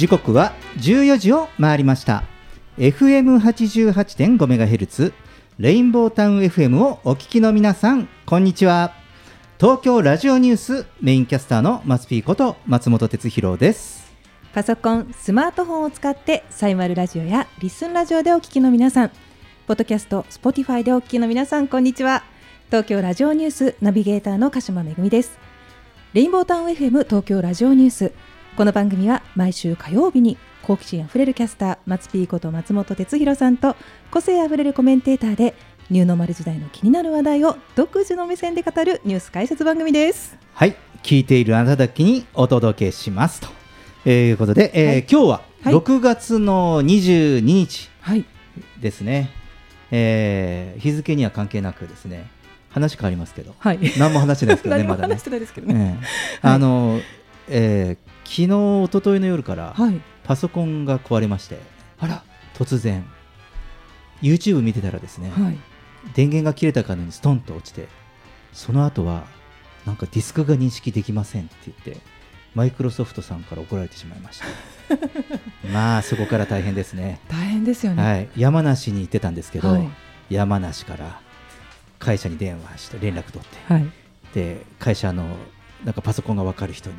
[0.00, 2.24] 時刻は14時を回りました
[2.78, 5.12] FM88.5MHz
[5.58, 8.94] レインボータウン FM をお聞きの皆さんこんにちは
[9.58, 14.10] 東京ラジオニュースメインキャスターの松ピーこと松本哲弘です
[14.54, 19.10] パソコン、スマートフォンを使ってサイマルラジオや ListenRadio でお聞きの皆さん、
[19.66, 22.24] ポッドキャスト、 Spotify でお聞きの皆さん、こんにちは。
[22.68, 25.38] 東京ラジオニュースナビゲーターの鹿島めぐみです。
[26.14, 28.12] レインボータウン FM 東京ラジオニュース。
[28.60, 33.74] この番組は毎週火曜日に好奇心あふれるキャスター、松ピーこと松本哲弘さんと
[34.10, 35.54] 個性あふれるコメンテーターで
[35.88, 40.36] ニューノーマル時代の気になる話題を独自の目線で語るニュース解説番組です。
[40.52, 43.40] はい聞いているあなただけにお届けします
[44.04, 48.26] ということで、えーはい今日ははい6月の22日はい。
[48.78, 49.30] ですね、
[49.90, 52.30] えー日付には関係なくですね
[52.68, 53.78] 話変わりますけどはい。
[53.98, 55.98] 何も話してないですけどね まだね話してないですけどね。
[56.02, 57.00] ええあの、
[57.48, 60.00] えー昨日一昨日の夜からはい。
[60.22, 61.58] パソコンが壊れまして
[61.98, 62.22] あら。
[62.54, 63.04] 突然
[64.22, 65.58] YouTube 見てたらですね、はい。
[66.14, 67.88] 電源が切れたかのようにストンと落ちて
[68.52, 69.26] その後は
[69.84, 72.02] なんかディスクが認識できませんって言って
[72.54, 74.46] マイクロソフトさんから怒られてしまいました
[75.72, 78.02] まあそこから大変ですね、大変ですよね。
[78.02, 79.88] はい、山梨に行ってたんですけど、はい
[80.30, 81.20] 山梨から
[81.98, 83.86] 会社に電話して連絡取ってはい。
[84.32, 85.26] で会社の
[85.84, 86.96] なんかパソコンが分かる人に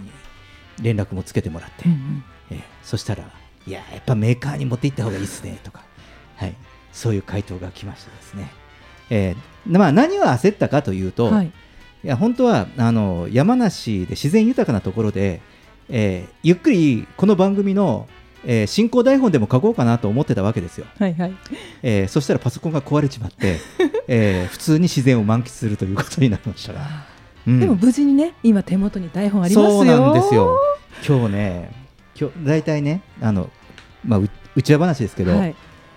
[0.81, 3.23] 連絡もつけてもらって、うんうんええそしたら
[3.67, 5.83] 「いややっぱメーカーに持って行った方がいいですね」とか、
[6.35, 6.55] はい、
[6.91, 8.51] そういう回答が来ましてですね、
[9.09, 11.51] ええまあ、何を焦ったかというと、はい。
[12.03, 15.39] いや本当はあの山梨で自然豊かなところで、
[15.87, 18.07] えーゆっくりこの番組の、
[18.43, 21.33] えー進行台本でも書こうかなと思ってたわけですよ、はいはい。
[21.83, 23.59] えーそしたらパソコンが壊れちまって、
[24.07, 27.05] えー普通に自然を満喫するということになりましたが、
[27.47, 29.71] うんでも無事にね、今手元に台本ありますよ。
[29.71, 30.57] そうなんですよ
[31.07, 31.71] 今日ね
[32.19, 33.49] 今日大体ねあの、
[34.05, 35.55] まあ、ううちわ話ですけど、はい。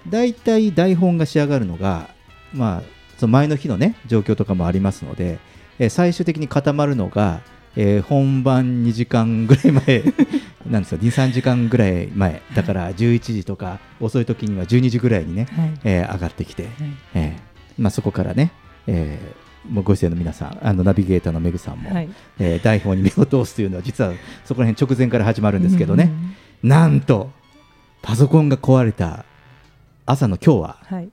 [0.08, 2.08] 大体台本が仕上がるのが、
[2.52, 2.82] まあ、
[3.18, 5.38] その前の日のね状況とかもありますので、
[5.78, 7.40] えー最終的に固まるのが、
[7.76, 10.02] えー本番2時間ぐらい前
[10.70, 15.74] なんですよ23時間ぐらい前だから11時とか遅い時には12時ぐらいにね、はい。
[15.84, 16.72] えー上がってきて、はい
[17.14, 18.52] えーまあ、そこからね、
[18.86, 22.08] えーもうご出演の皆さんあのナビゲーターのメグさんも、はい。
[22.38, 24.12] えー台本に目を通すというのは実は
[24.44, 26.10] そこら辺直前から始まるんですけどね、
[26.62, 27.30] なんと
[28.02, 29.24] パソコンが壊れた
[30.06, 30.96] 朝の今日はうん。
[30.96, 31.08] はい。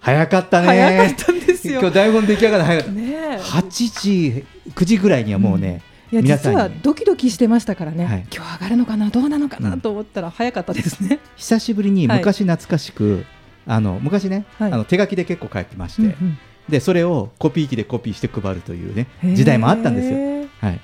[0.00, 1.80] 早かったね早かったんですよ。
[1.80, 3.38] 今日台本出来上がるの早かった、ねえ。
[3.38, 11.20] 8時9時ぐらいにはもうね、いや皆さんに実はドキドキしてましたからね、はい今日上がるのかなどうなのかうなんと思ったら早かったですね。
[11.36, 13.26] 久しぶりにはい昔懐かしく、
[13.66, 20.80] あの昔ね、はいあの手書きで結構書いてまして、うんうんでそれをコピー機でコピーして配るというね時代もあったんですよ、はい、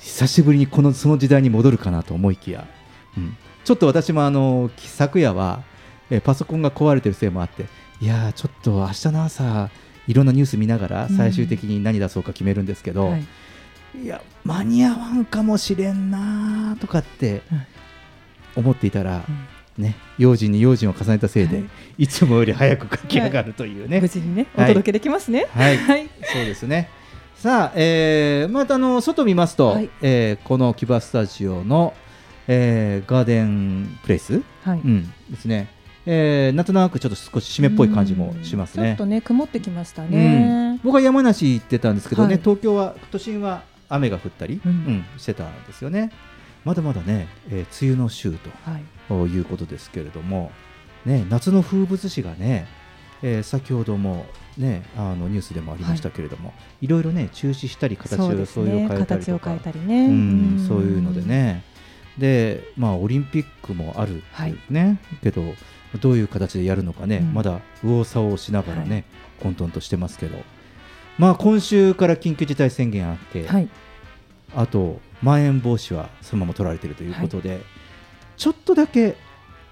[0.00, 2.66] 久しぶりにこのその時代に戻るかなと思いきや、
[3.16, 5.62] うん、ちょっと私もあのき昨夜は、
[6.10, 7.66] えーパソコンが壊れてるせいもあって
[8.00, 9.70] いやーちょっと明日の朝
[10.08, 11.16] いろんなニュース見ながらうん。
[11.16, 13.24] 最終的に何出そうか決めるんですけど、はい。
[14.02, 17.62] いや間に合わんかもしれんなーとかってうん
[18.54, 19.24] 思っていたら、
[19.78, 21.66] ね、用心に用心を重ねたせいで、はい
[21.98, 25.46] い、つもより早く書き上がるというね、無事にねおはい届けできますね。
[25.54, 26.08] はい、はい。
[26.32, 26.90] そうですね。
[27.36, 31.94] さあ、えーまたあの外見ますと、はいえーこのキバスタジオの、
[32.48, 34.80] えーガーデンプレイス、はい。
[34.84, 35.68] うん、ですね。
[36.04, 38.98] えーなんとなくちょっと少し湿っぽい感じもしますねうんちょっ。
[38.98, 40.80] とね曇ってきましたうんね。
[40.84, 46.10] 僕は山梨行ってたんですけどね、はい東京は都心は雨が降ったり、ううんんしてたんですよね。
[46.64, 48.82] まだまだね、えー梅雨の週とはい。
[49.38, 50.52] うことですけれども、
[51.04, 52.66] ね、夏の風物詩がね、
[53.22, 54.26] えー先ほども、
[54.56, 60.06] ね、あのニュースでもありましたけれども、い、ろいろね中止したり形をそういう変えたりとか形を変えたりね。
[60.06, 61.64] うんそういうのでね。
[62.18, 64.54] で、まあ、オリンピックもあるってい
[65.22, 65.42] けど
[66.00, 67.34] どういう形でやるのかね、うん。
[67.34, 69.04] まだ右往左往しながらね、はい。
[69.42, 70.38] 混沌としてますけど、
[71.18, 73.68] まあ、今週から緊急事態宣言あって、はい。
[74.54, 77.60] あとまん延防止はそのまま取られているということで、
[78.36, 79.16] ちょっとだけ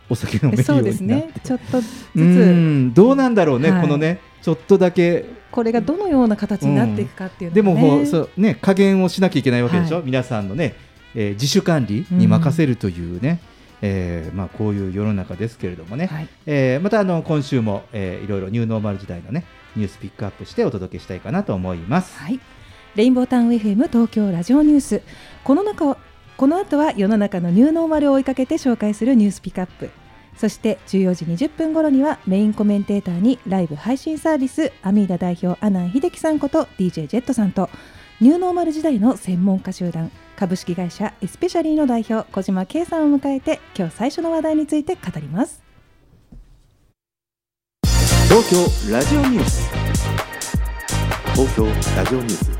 [0.08, 1.26] お酒飲めるよそううですになって。
[1.26, 1.32] ね。
[1.44, 2.94] ちょっとずうつん。
[2.94, 3.82] どうなんだろうね、はい。
[3.82, 5.24] このねちょっとだけ。
[5.50, 7.80] これがどのような形になっていくかっていうのがね。
[7.80, 10.04] でもこうそうね加減をしなきゃいけないわけでしょ、はい。
[10.04, 10.76] 皆さんのね、
[11.14, 13.40] えー自主管理に任せるというね、
[13.82, 16.28] えーまあ、こういう世の中ですけれどもね、はい。
[16.46, 19.44] えーまたあの今週も、えーいろいろニューノーマル時代のね
[19.74, 22.16] ニュースピックアップしてお届けしたいかなと思います。
[22.18, 22.38] はい、
[22.96, 25.02] レインボータウン FM 東京ラジオニュース。
[25.44, 25.96] この中を
[26.36, 29.90] この後は世の中のニューノーマルを追いかけて紹介するニュースピックアップ。
[30.36, 37.68] そして14時20分頃にはメインコメンテーターにライブ配信サービスアミーダ代表阿南秀樹さんこと DJ ジェットさんと
[38.20, 45.62] ニューノーマル時代の専門家集団株式会社エスペシャリーの代表小島圭さんを迎えて今日最初の話題について語ります。
[47.84, 48.50] 東
[48.88, 49.70] 京ラジオニュース。
[51.34, 51.66] 東京
[51.96, 52.59] ラジオニュース。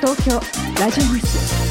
[0.00, 0.40] 東京
[0.80, 1.70] ラジオニュース。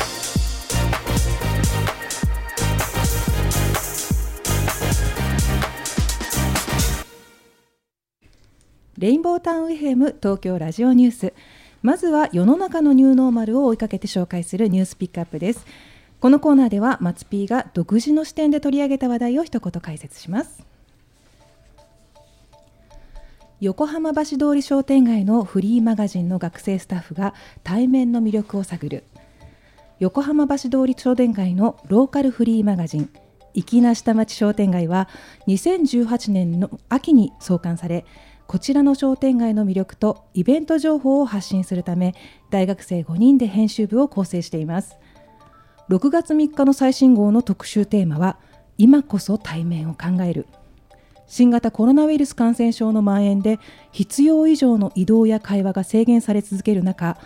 [8.99, 11.33] レインボータウン FM 東京ラジオニュース。
[11.81, 15.65] まずは世の中のニューノーマルを追いかけて紹介するニュースピックアップです。
[16.19, 20.68] このコーナーでは松 P が独自の視点で取り上げた話題を一言解説します。
[23.61, 29.03] 横浜橋通り商店街のフリーマガジンの学生スタッフが対面の魅力を探る。
[29.99, 33.09] 横浜橋通り商店街のローカルフリーマガジン
[33.53, 35.09] 粋な下町商店街は
[35.47, 38.05] 2018年の秋に創刊され
[38.47, 42.15] こちらの商店街の魅力とイベント情報を発信するため
[42.49, 44.97] 大学生5人で編集部を構成しています。
[45.89, 48.39] 6月3日の最新号の特集テーマは
[48.77, 50.47] 今こそ対面を考える。
[51.29, 53.59] 新型コロナウイルス感染症の蔓延で
[53.91, 57.17] 必要以上の移動や会話が制限され続ける中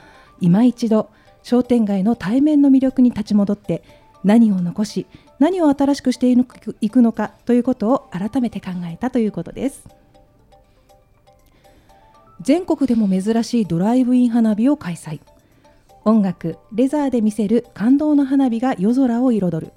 [0.42, 1.10] 今一度
[1.42, 3.82] 商店街の対面の魅力に立ち戻って
[4.24, 5.08] 何を残し
[5.40, 6.32] 何を新しくして
[6.82, 9.88] いくのかということを改めて考えたということです。
[12.40, 15.20] 全国でも珍しいドライブイン花火を開催。
[16.06, 19.74] 音楽レザーで見せる感動の花火が夜空を彩る。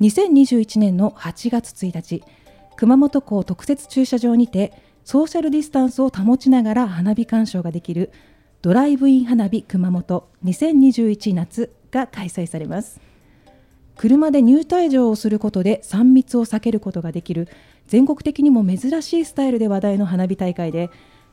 [0.00, 2.22] 2021年の8月1日
[2.80, 4.72] 熊本港特設駐車場にて
[5.04, 8.10] ソーシャルディスタンスを保ちながら花火鑑賞ができる
[8.62, 12.98] ドライブイン花火熊本2021夏が開催されます。
[13.98, 17.48] 車で入退場をすることで3密を避けることができる
[17.86, 20.88] 全国的にも珍しいスタイルで話題の花火大会で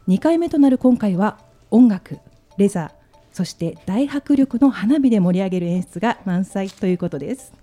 [0.10, 1.40] 2回目となる今回は
[1.72, 2.20] 音楽
[2.58, 2.92] レザー
[3.32, 7.54] そして大迫力の花火で盛り上げる演出が満載ということです。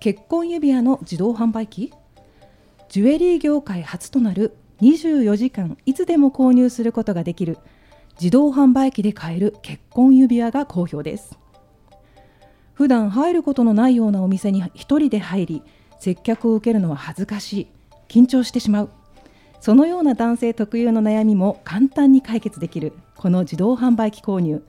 [0.00, 1.92] 結婚指輪の自動販売機？
[2.88, 7.58] ジュエリー業界初となる24時間いつでも購入することができる
[8.18, 11.38] 自動販売機で買える結婚指輪が好評です。
[12.72, 15.62] 普段入ることのないようなお店に一人で入り
[15.98, 17.66] 接客を受けるのは恥ずかしい
[18.08, 18.90] 緊張してしまう。
[19.60, 24.64] そのような男性特有の悩みも簡単に解決できるこの自動販売機購入。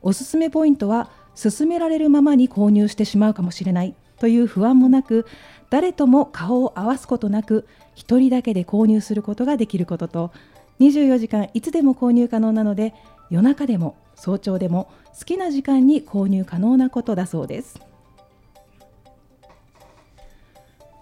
[0.00, 3.94] おすすめポイントは勧められるままに購入してしまうかもしれない。
[4.18, 5.26] という不安もなく
[5.70, 7.66] 誰とも顔を合わすことなく
[7.96, 10.32] 1人だけで購入することができることと
[10.80, 12.94] 24時間いつでも購入可能なので
[13.30, 17.80] 夜中でも早朝でも好きな時間に購入可能なことだそうです。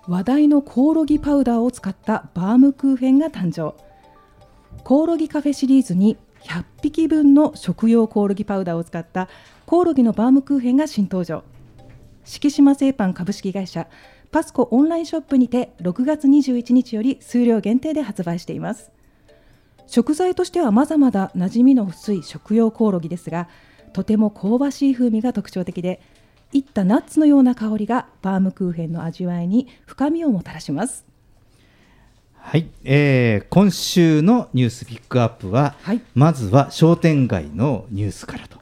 [0.09, 3.75] 話題のコオロギパウダーを使ったバームクーヘンが誕生。
[4.83, 9.29] コオロギカフェシリーズに100匹分の食用コオロギパウダーを使った
[9.65, 11.45] コオロギのバームクーヘンが新登場。
[12.25, 13.87] 敷島製パン株式会社
[14.31, 18.91] パスコオンラインショップにて6月21日より数量限定で発売しています。
[19.87, 23.49] 食材としてはまだまだ馴染みの薄い食用コオロギですが
[23.93, 26.01] とても香ばしい風味が特徴的で
[26.53, 31.05] いったナッツのような香りがバームクーヘンの味わいに深みをもたらします。
[32.37, 36.01] はい、えー今週のニュースピックアップは、はい。
[36.15, 38.59] まずは商店街のニュースからと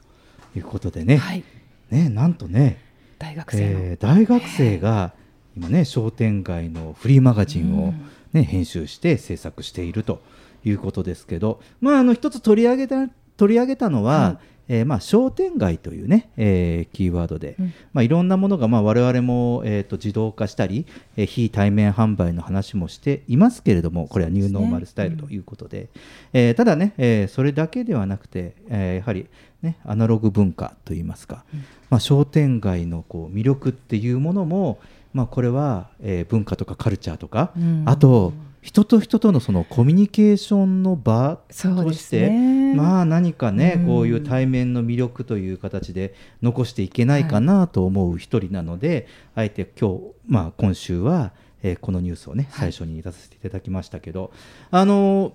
[0.55, 1.43] いうことでね、はい。
[1.89, 2.80] ねなんとね、
[3.21, 5.13] 大学生の、えー大学生が
[5.55, 7.93] 今ね商店街のフリーマガジンを、
[8.33, 10.21] ね編集して制作していると
[10.63, 14.37] いうことですけど、まあ、あの一つ取り上げた取り上げたのは、はい
[14.69, 17.73] えーまあ、商店街というね、えーキーワードで、うん。
[17.91, 20.85] まあ、いろんなものが、まあ、我々も、えー、と自動化したり、
[21.17, 25.89] えー非対面販売の話もしていますけれどもこれはニューノーマルスタイルということで、
[26.31, 29.27] えーただね、えーそれだけではなくて、えーやはり、
[29.61, 31.43] ね、アナログ文化といいますか、
[31.89, 34.79] まあ、商店街のこう魅力っていうものも、
[35.13, 37.83] まあ、これは、えー文化とかカルチャーとか、うん。
[37.85, 41.53] あと人と人とのそのコミュニケーションの場と
[41.93, 42.75] して、ねね。
[42.75, 43.85] まあ何かね、うん。
[43.87, 54.31] こういう対面の魅力という形で残していけないかなと思う一人なので、あえて今日、まあ、今週は、えーこのニュースをね最初に出させていただきましたけど、
[54.71, 55.33] あの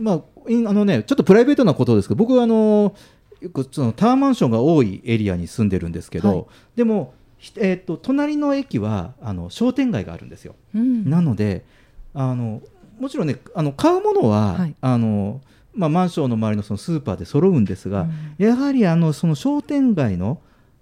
[0.00, 2.94] まあいあのねちょっとプライベートなことですけど僕はあの
[3.40, 6.44] よくそのタワーマンションが多いエリアに住んでるんですけど、はい
[6.76, 10.54] でも、ひえー、と隣の駅はあの商店街があるんですよ。
[10.74, 11.64] うんなので
[12.14, 12.62] あの
[12.98, 15.40] もちろんねあの買うものは、はいあの
[15.72, 20.40] まあ、マンションの周りのそのスーパーで揃うんですが、うんやはりあのその商店街の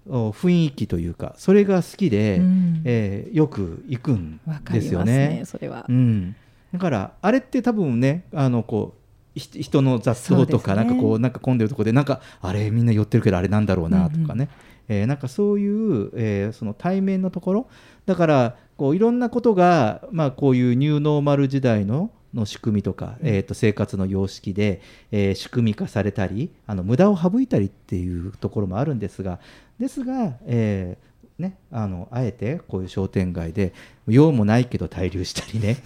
[0.09, 4.39] お雰囲気というかそれが好きで、うんえーよく行くん
[4.71, 5.41] ですよねね。
[5.45, 5.91] それはう。
[5.91, 6.35] ん、
[6.73, 9.06] だからあれって多分ねあのこうひ
[9.37, 10.83] 人の雑踏とか、ね。
[10.83, 14.49] なんかこうなんか混んでるところでなんかあれみんな寄ってるけどあれなんだろうなとかね、
[14.87, 17.67] えーなんかそういう、えーその対面のところ。
[18.05, 29.39] だからこういろんなことが、まあ、こういうニューノーマル時代のの仕組みとか、えー、と生活の様式で、えー仕組み化されたりあの無駄を省いたりっていうところもあるんですが。
[29.79, 31.06] ですが、えー
[31.39, 33.71] ね、あのあえてこういう商店街で
[34.07, 35.77] 用もないけど滞留したりね。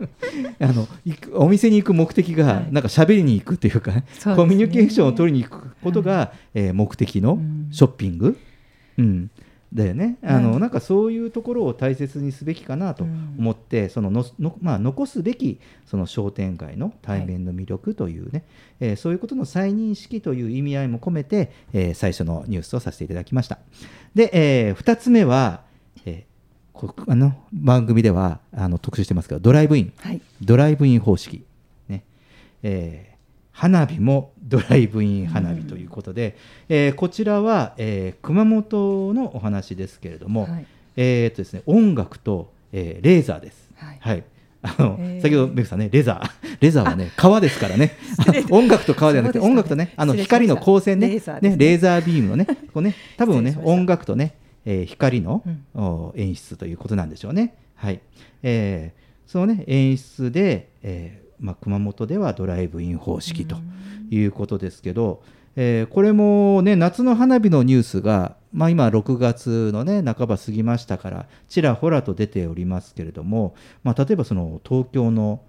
[0.60, 0.86] あの
[1.32, 2.72] お店に行く目的がはい。
[2.72, 4.04] なんか喋りに行くっていうか、ね。
[4.36, 7.68] コミュニケーションを取りに行くことが、えー目的のうん。
[7.70, 8.38] ショッピング、
[8.98, 9.30] うん
[9.72, 10.18] だよね。
[10.22, 18.44] あの、はいなんかそういうところを大切にすべきかなと思って、そのののまあ、残すべきその商店街の対面の魅力というね、
[18.80, 23.58] えーそういうことの再認識という意味合いも込めて、えー最初のニュースをさせていただきました。
[24.14, 25.62] で、え2つ目は、
[26.04, 26.30] えー
[26.72, 29.92] こあの番組ではあの特集してますけどドライブイン。
[29.98, 30.20] はい。
[30.40, 31.44] ドライブイン方式、
[31.88, 32.04] ね。
[32.62, 33.09] えー
[33.60, 36.34] 花火もドライブイン花火ということで、
[36.70, 40.66] えーこちらは、えー熊本のお話ですけれども、はい。
[40.96, 43.68] えーっとですね、音楽と、えーレーザーです。
[43.76, 44.24] はい。
[44.62, 45.20] あのへー。
[45.20, 47.92] 先ほどメグさんね、レザー、 レザーはね、川ですからね、
[48.48, 49.44] 音楽と川ではなくて、ね。
[49.44, 51.50] 音楽とね、あの光の光線ね、レーザーね。
[51.50, 55.64] ねレーザービームのね、こうね、多分ね音楽とね、えー光の、うん。
[55.74, 57.56] お演出ということなんでしょうね。
[57.74, 58.00] はい。
[58.42, 59.00] えー
[59.30, 63.56] そのね、演出で、えーまあ、熊本ではドライブイン方式と
[64.10, 65.22] いうことですけど、
[65.56, 75.40] えーこれもね、夏の花火のニュースが、まあ、今、6月のね、半ば過ぎましたから、ちらほらと出ておりますけれども、まあ、例えばその東京の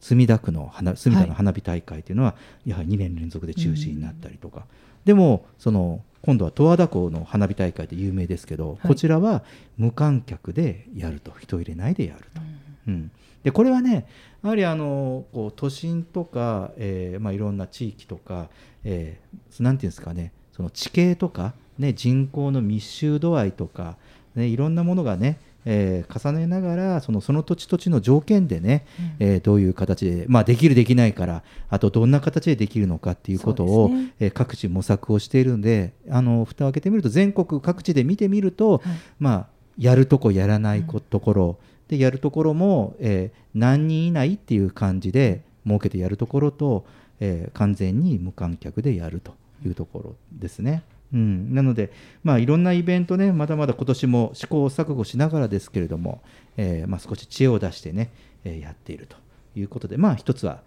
[0.00, 4.66] 墨田区の花墨田の花火大会というのは、やはり2年連続で中止になったりとか、
[5.04, 8.88] でもその今度は十和田湖の花火大会で有名ですけど、い。
[8.88, 9.44] こちらは
[9.76, 11.32] 無観客でやると。
[11.38, 12.40] 人入れないでやると。
[12.88, 13.10] うん
[13.44, 14.06] でこれはね
[14.42, 18.48] やはりあのこう都心とか、えーまあ、いろんな地域とか、
[18.82, 23.96] えーなんていうんですかねその地形とか、ね、人口の密集度合いとか、
[24.34, 28.86] ね、いろんなものがね、えー重ねながらそのその土地土地の条件でね、
[29.18, 34.14] えーどういう形で、まあ、できるできないからあとどんな形でできるのかっていうことを、ね。
[34.20, 38.82] えー各地模索をしているんであの蓋を開けてみると全国各地で見てみると、
[39.18, 39.46] まあ、
[39.78, 46.84] やるとこやらないこところ、でやるところも、えー何人以内っていう感じで設けてやるところと、
[47.20, 50.82] えー完全に無観客でやるというところですね。
[51.12, 51.92] うん、なので、
[52.24, 56.22] まあ、いろんなイベントね、まだまだ今年も試行錯誤しながらですけれども、
[56.56, 58.10] えーまあ、少し知恵を出してね、
[58.44, 59.16] えーやっていると
[59.54, 60.62] いうことで、まあ、一つは、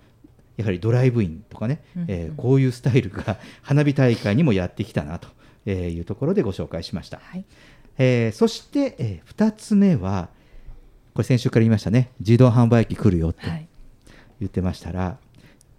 [0.55, 5.27] やはりドライブインとかね、えーこういうスタイルが 花火大会にもやってきたなと
[5.65, 7.19] えーいうところでご紹介しました。
[7.21, 7.43] はい。
[7.97, 10.29] えーそして、え2つ目は、
[11.17, 13.67] これ先週から言いましたね、自動販売機来るよってはい。
[14.39, 15.17] 言ってましたら、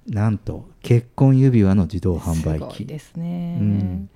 [0.08, 2.86] なんと結婚指輪の自動販売すごい機。
[2.86, 3.56] ですね。
[3.60, 4.10] うん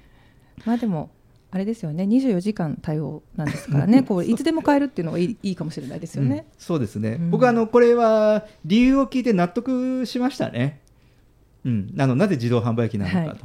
[0.65, 1.11] まあでも
[1.53, 2.03] あれですよね。
[2.03, 4.03] 24時間対応なんですからね。
[4.09, 6.45] こういつでも買えるっていうのがいいいいかもしれないですようんね。
[6.59, 10.81] そうですね、うん僕あのこれは理由を聞いて納得しましたね、
[11.65, 13.39] うん、あのなぜ自動販売機なのかと、はい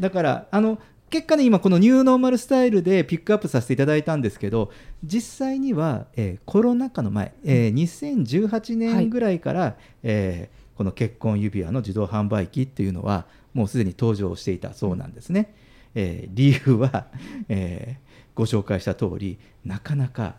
[0.00, 0.78] だからあの
[1.10, 4.70] 結果ね今このニューノーマルスタイルでピックアップさせていただいたんですけど
[5.04, 15.54] 実際には、えーコロナ禍の前、えー2018はい年ぐらいから、えーこの結婚指輪の自動販売機っていうのはもうすでに登場していたそうなんですね、
[15.94, 17.06] えー理由は、
[17.48, 20.36] えーご紹介した通りなかなか、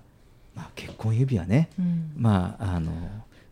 [0.55, 2.13] まあ、結婚指輪ね、うん。
[2.17, 2.91] まああの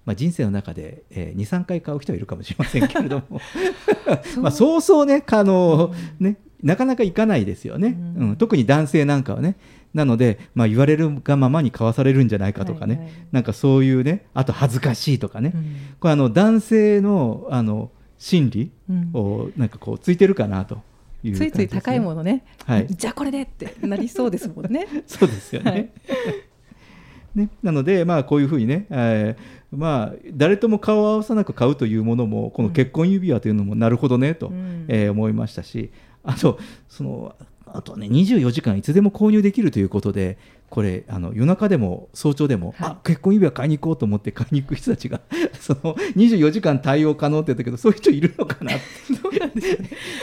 [0.06, 3.40] まあ、人生の中で、えー、23回買う人はいるかもしれませんけれども。
[4.42, 8.32] まあそうそうねあの、ねなかなかいかないですよね、ううん。
[8.32, 9.56] ん特に男性なんかはね。
[9.94, 15.76] なので、まあ、言われるがままに買わされるんじゃないかとかね、はいはいなんかそういうねあと恥ずかしいとかね、うん。
[16.00, 19.10] これあの男性のあの心理うん。
[19.14, 20.82] をなんかこうついてるかなと
[21.24, 22.88] いうついつい高いもののね、はい。
[22.88, 24.88] じゃあこれでってなりそうですもんね。
[25.08, 25.72] そうですよね。
[25.72, 25.90] はい。
[27.36, 34.86] ね、なので、まあ、こういうふうにね、えーまあ、誰とも顔を合わさなく買うというものもこの結婚指輪というのもなるほどねと、うん。
[34.88, 35.92] えー思いましたし
[36.24, 37.36] あとその
[37.66, 40.38] あとね24時間いつでも購入できるということで
[40.70, 42.90] これあの夜中でも早朝でも、はい。
[42.92, 45.20] あ結婚指輪買いに行こうと思って買いに行く人たちが
[45.60, 48.80] その24時間対応可能って言ったけどそういう人いるのかなっ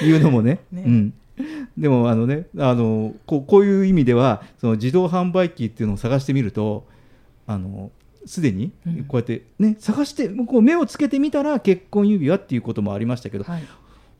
[0.00, 0.60] ていう のもね。
[0.70, 0.84] ね。
[0.86, 1.14] うん、
[1.76, 6.86] でもあのねあのこうこういう意味ではその自動販売機っていうのを探してみると
[7.46, 7.90] あの
[8.24, 9.04] すでにうん。
[9.04, 13.62] こうやってね、探してこう目をつけてみたら結婚指輪っていうこともありましたけど、はい。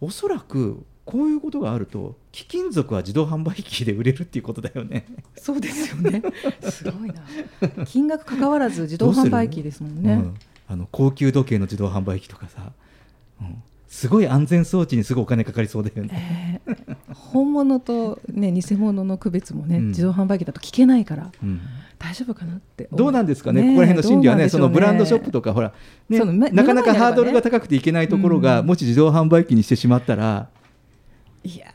[0.01, 5.07] おそらくこういうことがあると貴金属は自動販売機で売れるっていうことだよね。
[5.37, 6.21] そうですよね。
[6.69, 7.87] すごいな。
[7.87, 10.35] 金額関わらず自動販売機ですもんね、うん。
[10.69, 12.73] あの高級時計の自動販売機とかさ、
[13.41, 13.63] うん。
[13.87, 16.61] すごい安全装置にすごいお金かかりそうだよね。
[16.67, 19.89] えー本物と、ね、偽物の区別もね、うん。
[19.89, 21.61] 自動販売機だと聞けないからうん。
[21.99, 25.73] 大丈夫かなって思どうなんですかね、ねえここら辺の心理はね、ねのブランドショップとか、ほら、
[26.09, 26.19] ね、
[26.51, 28.67] なかなかハードルが高くていけないところが、うん。
[28.67, 30.49] もし自動販売機にしてしまったら、
[31.47, 31.67] いや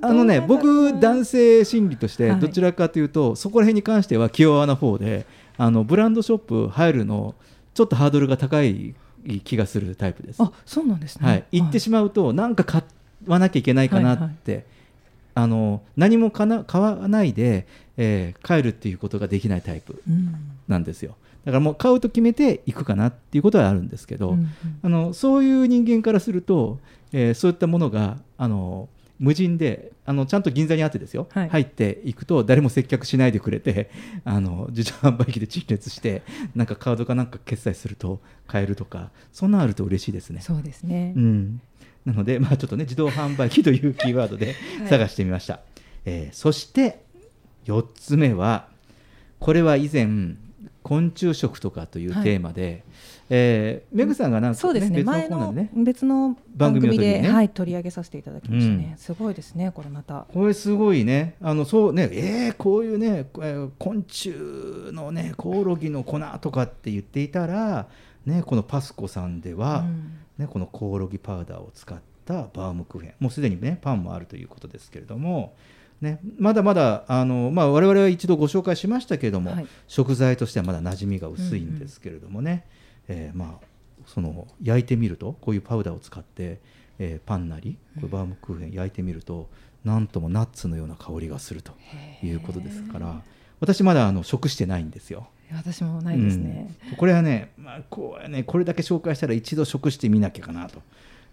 [0.00, 2.40] あのね、僕、男性心理として、はい。
[2.40, 5.26] どちらかというと、そこら辺に関しては気弱な方で、
[5.56, 7.34] あのブランドショップ入るの、
[7.74, 8.94] ちょっとハードルが高い
[9.44, 10.42] 気がするタイプです。
[10.42, 12.84] あそうなんですね、はい、行ってしまうと、なんか買
[13.26, 14.66] わなきゃいけないかなって、
[15.34, 17.66] あの何もかな買わないで、
[17.96, 20.00] えー帰るっていうことができないタイプ。
[20.08, 20.34] うん
[20.68, 21.16] なんですよ。
[21.44, 24.48] だからもう買うと決めて行くかなっていうことはあるんですけど、うんうん。
[24.82, 26.78] あのそういう人間からすると、
[27.12, 31.48] えーそういったものがあの無人であのちゃんと銀座にあってですよ、はい。
[31.48, 33.90] 入っていくと誰も接客しないでくれて
[34.24, 36.22] あの自動販売機で陳列して
[36.54, 40.40] なんかカードかなんか決済すると買えるとかそんなんあると嬉しいですね。
[40.40, 41.60] そうですね、うん、
[42.04, 44.88] なので、まあ、ちょっとね自動販売機というキーワードで はい。
[44.88, 45.60] 探してみました、
[46.04, 47.00] えーそして
[47.66, 48.68] 4つ目は
[49.40, 50.36] これは以前
[50.88, 52.82] 昆虫食とかというテーマで、
[53.28, 55.02] えーメグさんがなんか、そうですね。
[55.02, 58.96] 別のコ前のね別の番組でねはい、取り上げさせていただきましたね、うん。
[58.96, 60.26] すごいですねこれまた。
[60.32, 61.36] これすごいね。
[61.42, 64.32] あのそうねえーこういうね、えー昆虫
[64.92, 67.86] のねコオロギの粉とかって言っていたら、
[68.24, 70.18] ね、このパスコさんでは、うん。
[70.38, 73.14] ね、このコオロギパウダーを使ったバームクーヘン。
[73.20, 75.54] もうすでにねパンもあるということですけれども、
[76.00, 79.66] ね、まだまだあの、まあ、我々は一度ご紹介しましたけれども、はい。
[79.88, 82.66] 食材としてはまだ馴染みが薄いんですけれどもね、
[83.08, 83.66] えーまあ、
[84.06, 86.60] その焼いてみるとこういうパウダーを使って、
[86.98, 89.48] えーパンなりバームクーヘン焼いてみると、
[89.84, 91.72] なんともナッツのような香りがすると
[92.22, 93.22] いうことですから
[93.60, 95.28] 私まだあの食してないんですよ。
[95.52, 96.96] 私もないですね、うん。
[96.96, 100.82] これはね,、まあこうはね、これだけ紹介したら一度食してみなきゃかなと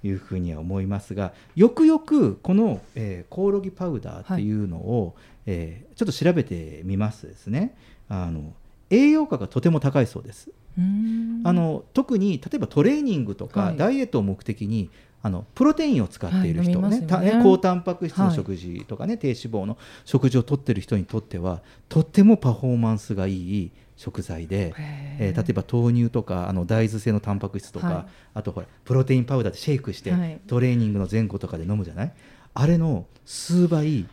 [0.05, 5.15] いうふうには思いますがよくよくこの、えーコオロギパウダーっていうのを、
[5.45, 7.75] えーちょっと調べてみますとですね。
[8.09, 8.53] あの
[8.89, 10.49] 栄養価がとても高いそうです。
[10.77, 13.77] あの特に例えばトレーニングとか、はい。
[13.77, 14.89] ダイエットを目的に
[15.23, 17.39] あのプロテインを使っている人、はいね。
[17.41, 23.71] 高タンパク質の食事とかね、低脂肪の食事をとっている人にとってはとってもパフォーマンスがいい
[24.05, 24.73] 食材で、へ
[25.19, 28.05] えー例えば豆乳とかあの大豆製のタンパク質とか、はい。
[28.35, 30.39] あとほらプロテインパウダーでシェイクして、はい。
[30.47, 32.13] トレーニングの前後とかで飲むじゃない？
[32.53, 34.05] あれの数倍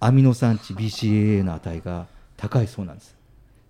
[0.00, 2.06] アミノ酸値 BCAA の値が
[2.36, 3.16] 高いそうなんです。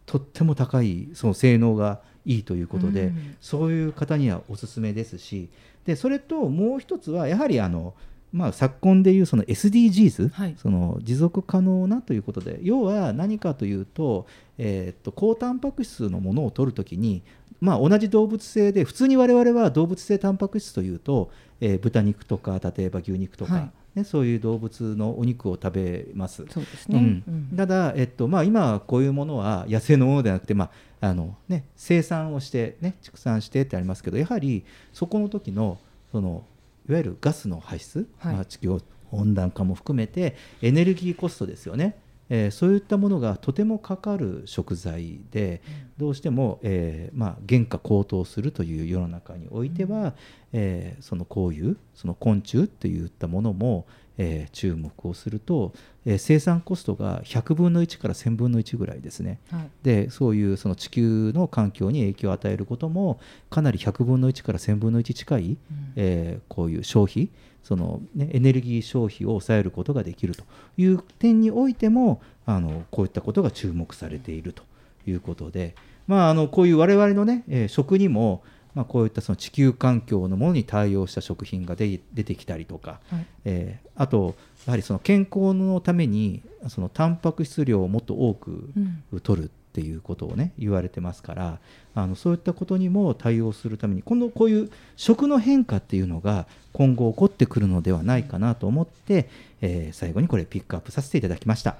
[0.06, 3.36] とっても高いその性能がいいということで、うん。
[3.40, 5.48] そういう方にはおすすめですし
[5.86, 7.94] でそれともう一つはやはりあの、
[8.34, 10.56] まあ、昨今でいうその SDGs、はい。
[10.58, 14.26] その持続可能なということで要は何かというと,、
[14.58, 17.22] えーっと高タンパク質のものを取るときに、
[17.60, 23.70] まあ、同じ動物性で普通に我々は動物性タンパク質というと、えー豚肉とか例えば牛肉とか、はい。
[23.94, 26.44] ね、そういう動物のお肉を食べます。
[26.50, 27.22] そうですね、うん。
[27.50, 27.56] うん。
[27.56, 30.64] ただ、えっとまあ、今はこういうものは野生のものではなくて、ま
[31.00, 35.78] ああのね、生産をして、ね、畜産してってありますけどやはりそこの時の
[36.10, 36.42] その
[36.88, 38.34] いわゆるガスの排出、はい。
[38.34, 38.78] まあ、地球
[39.10, 41.96] 温暖化も含めてエネルギーコストですよね、
[42.28, 45.62] えーそういったものがとてもかかる食材で、
[45.98, 50.14] どうしても、えーまあ、原価高騰するという世の中においては、
[50.52, 53.86] えーそのこういうその昆虫っていったものも、
[54.18, 55.72] えー注目をすると、
[56.06, 59.38] えー生産コストが100分の1から1000分の1ぐらいですね。
[59.50, 63.18] はいでそういうその地球の環境に影響を与えることも
[63.50, 65.56] かなり100分の1から1000分の1近い、
[65.96, 67.30] えーこういう消費
[67.62, 70.44] その、ね、エネルギー消費を抑えることができると
[70.76, 74.62] いう点においてもあのこういったことが注目されていると
[75.06, 75.74] いうことで、
[76.06, 78.42] まあ、あのこういう我々の、ねえー食にも、
[78.74, 83.26] まあ、こういったその地球環境のものに対応した食品が出出てきたりとか、はい。
[83.44, 84.34] えーあと
[84.66, 88.70] やはりその健康のためにそのタンパク質量をもっと多く
[89.12, 89.20] うん。
[89.20, 91.58] 取るっていうことをね言われてますから
[91.96, 99.28] あのそういったことにも対応するために今度こういう食の変化っていうのが今後起こってくるのではないかなと思って、
[99.60, 101.76] えー最後にこれピックアップさせていただきました。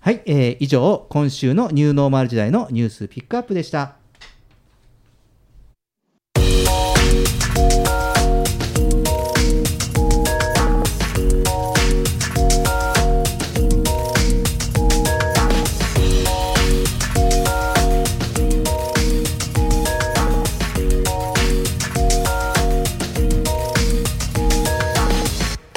[0.00, 3.96] はい、えー以上今週のニューノーマル時代のニュースピックアップでした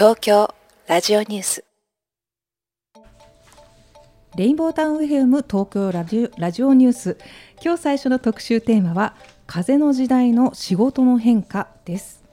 [0.01, 0.51] 東京
[0.87, 1.63] ラジオニュース。
[4.35, 7.17] レインボータウン FM 東京ラジオラジオニュース。
[7.63, 12.23] 今日最初の特集テーマは風の時代の仕事の変化です。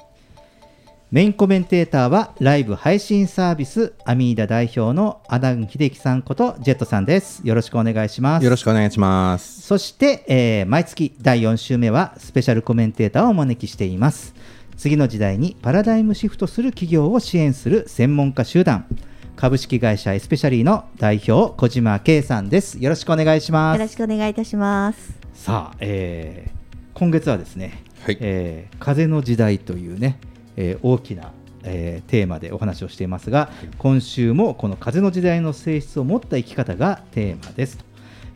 [1.11, 7.47] メインコメンテーターはライブ配信サービスアミーダ代表のアダン秀樹さんことジェットさんです。
[7.47, 8.45] よろしくお願いします。
[8.45, 9.61] よろしくお願いします。
[9.61, 14.35] そして、えー毎月第4週目はスペシャルコメンテーターをお招きしています
[14.79, 18.87] 次の時代にパラダイムシフトする企業を支援する専門家集団。
[19.35, 22.81] 株式会社エスペシャリーの代表小島圭さんです。
[22.81, 23.79] よろしくお願いします。
[23.79, 25.19] よろしくお願いいたします。
[25.35, 26.59] さあ、えー
[26.95, 28.19] 今月はですね、はい。
[28.21, 30.21] えー風の時代というね、
[30.57, 31.33] えー大きな、
[31.65, 37.79] えーテーマでお話をしていますが、今週もこの風の時代の性質を持った生き方がテーマです。
[37.79, 37.85] と、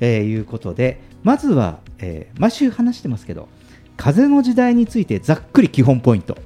[0.00, 3.48] えーいうことでまずは、えー毎週話してますけど
[3.96, 6.36] 風の時代についてざっくり基本ポイント、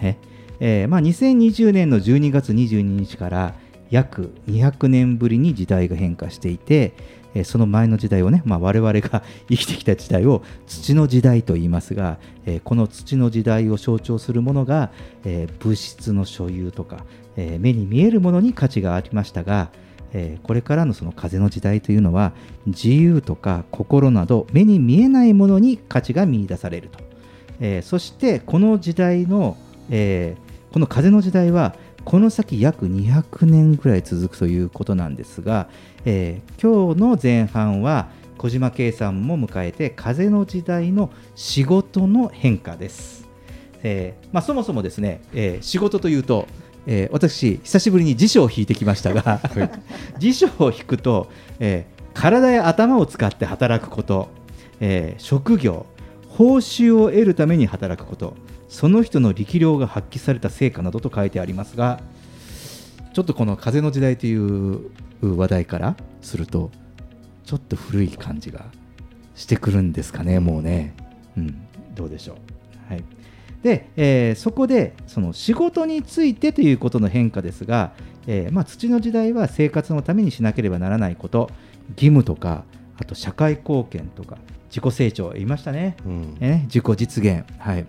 [0.00, 0.16] え
[0.60, 3.54] えーまあ、2020年の12月22日から
[3.90, 6.94] 約200年ぶりに時代が変化していて、
[7.34, 14.90] えーその前の時代をね、まあ、我々が 生きてきた時代を土の時代と言いますが、えーこの土の時代を象徴するものが、
[15.24, 17.04] えー物質の所有とか、
[17.36, 19.70] えー目に見えるものに価値がありましたが、
[20.14, 22.32] えこれからのその風の時代というのは
[22.66, 27.00] 自由とか心など目に見えないものに価値が見出されると、
[27.60, 29.56] えそしてこの時代の、
[29.90, 30.36] え
[30.72, 31.74] この風の時代は
[32.04, 35.68] この先約200年ぐらい続くということなんですが、
[36.04, 43.28] えー今日の前半は小島圭さんも迎えて風の時代の仕事の変化です。
[43.82, 46.46] えーまあ、そもそもですね、えー仕事というと、
[46.86, 49.40] えー私久しぶりに辞書を引いてきましたが、
[50.18, 54.28] 辞書を引くと、えー体や頭を使って働くこと、
[54.80, 55.86] えー職業
[56.28, 58.36] 報酬を得るために働くこと
[58.68, 62.00] その人の力量が発揮された成果などと書いてありますが
[63.12, 64.90] ちょっとこの風の時代という
[65.22, 66.72] 話題からすると
[67.44, 68.64] ちょっと古い感じが
[69.36, 70.94] してくるんですかねもうね、
[71.36, 73.04] うん、どうでしょう、はい、
[73.64, 77.92] で、えーそこでその仕事についてということの変化ですが、
[78.26, 81.50] えーまあ、土の時代は生活のためにしなければならないこと
[81.96, 82.64] 義務とか
[82.98, 84.36] あと社会貢献とか
[84.68, 86.36] 自己成長言いましたね、うん。
[86.40, 87.86] えー自己実現、はい、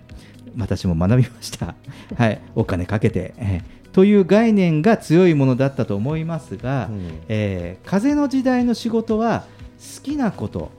[0.58, 1.76] 私も学びました、
[2.16, 7.10] はい、お金かけて、えーという概念が強いものだったと思いますが、うん。
[7.28, 9.44] えー風の時代の仕事は
[9.78, 10.72] 好きなこと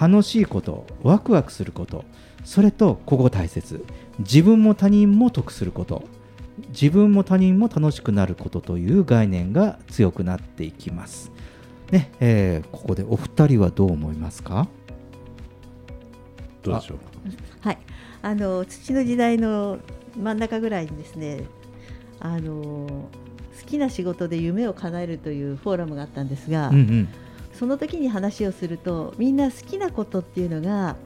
[0.00, 2.04] 楽しいことワクワクすること
[2.44, 3.84] それとここ大切
[4.18, 6.04] 自分も他人も得すること。
[6.68, 11.32] 自分も他人も楽しくなることという概念が強くなっていきます。
[11.90, 14.68] ねえーここでお二人はどう思いますか？
[16.62, 16.98] どうでしょう。
[17.60, 17.78] はい、
[18.22, 19.78] あの土の時代の
[20.16, 21.44] 真ん中ぐらいにですね、
[22.20, 23.10] あの
[23.60, 27.08] 好きな仕事で夢を叶えるというフォーラムがあったんですが、うんうん。
[27.52, 30.96] その時に話をするとみんな好きなことっていうのが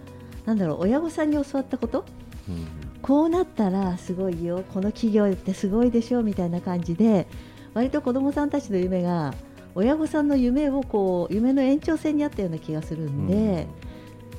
[0.44, 2.04] なんだろう親御さんに教わったこと？
[2.48, 2.66] うん
[3.02, 7.26] こうなったらすごいよこの企業ってすごいでしょみたいな感じで
[7.74, 9.34] 割と子どもさんたちの夢が
[9.74, 13.68] 親御さんの夢をこう夢の延長線にあったような気がするんで、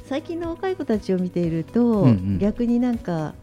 [0.05, 2.39] 最近の若い子たちを見ていると、うんうん。
[2.39, 3.35] 逆になんか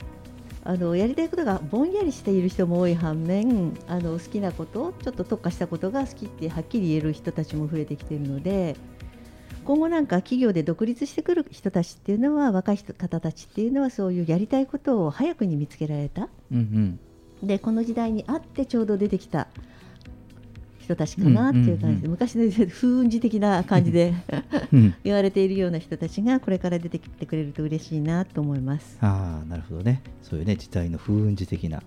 [0.65, 8.77] あのやりたいことがぼんやりしている人も多い反面あの好きなことちょっと特化したことが好きってはっきり言える人たちも増えてきているので
[9.67, 16.29] 今後なんか企業で独立してくる人たちっていうのは若い人方たちっていうのはそういうやりたいことを早くに見つけられた。
[16.53, 16.99] うん
[17.43, 17.47] うん。
[17.47, 19.49] でこの時代にあってちょうど出てきた
[20.79, 21.79] 人たちかなっていう感じ。
[21.79, 22.11] で、うんうんうん。
[22.13, 24.15] 昔の風雲児的な感じで
[24.73, 24.95] うん。
[25.05, 28.97] 言われているような人たちがこれから出てきてくれると嬉しいなと思います。
[29.01, 30.01] ああなるほどね。
[30.23, 31.83] そういうね時代の風雲児的な、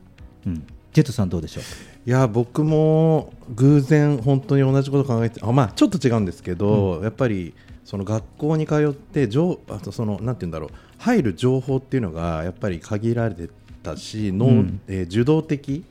[0.45, 0.55] うん、
[0.91, 1.63] ジェットさんどうでしょう？
[2.09, 7.53] いや僕も偶然本当に同じこと考えてあまあちょっと違うんですけど、やっぱり
[7.89, 10.69] その学校に通って情あとそのなんて言うんだろう。
[10.99, 13.49] 入る情報っていうのがやっぱり限られて
[13.81, 14.81] たし、のうん。
[14.87, 15.83] えー受動的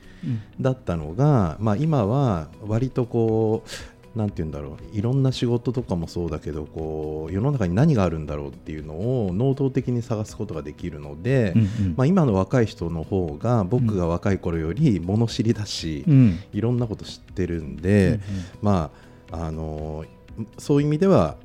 [0.61, 3.65] だったのが、まあ、今は割とこ
[4.15, 4.97] うなんて言うんだろう。
[4.97, 11.93] いろんな仕事とかもそうだけどこう世の中に何があるんだろうっていうのを能動的に探すことができるので、うんうん。
[11.97, 16.39] まあ、今の若い人の方が僕が若い頃より物知りだし、うん。
[16.53, 18.19] いろんなこと知ってるんで、うんうん。
[18.61, 18.89] ま
[19.33, 20.05] ああの
[20.57, 21.35] そういう意味では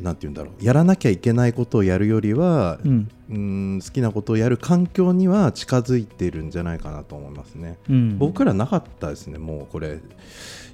[0.00, 0.64] なんて言うんだろう。
[0.64, 3.08] やらなきゃいけないことをやるよりは、うん。
[3.28, 7.78] うん好きなことをやる環境には近づいてるんじゃないかなと思いますね。
[7.88, 8.18] うん。
[8.18, 9.98] 僕らなかったですね、もうこれ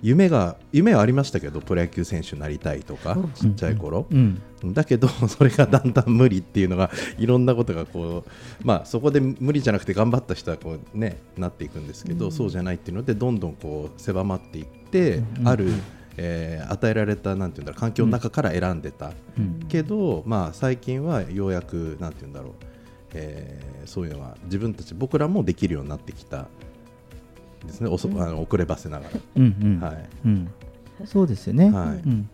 [0.03, 4.43] 夢が夢はありましたけどプロ野球選手になりたいとかちっちゃい頃、うん。
[4.65, 15.49] だけどそれがだんだん無理っていうのがいろんなことがこう、まあ、そこで無理じゃなくて頑張った人はこう、ね、なっていくんですけど、そうじゃないっていうのでどんどんこう狭まっていって、うん。
[15.49, 15.73] ある、
[16.17, 19.67] えー与えられたなんていうんだろう環境の中から選んでた、うん。
[19.69, 22.53] けど、まあ、最近はようやくなんていうんだろう、
[23.15, 26.47] えーそういうのが自分たち僕らもできるようになってきた
[27.67, 29.11] ですね、おそあの遅ればせながら。
[29.37, 29.81] うんうん。
[29.81, 30.09] はい。
[30.27, 30.51] うん
[31.05, 32.09] そうですよね、はい。
[32.09, 32.29] うん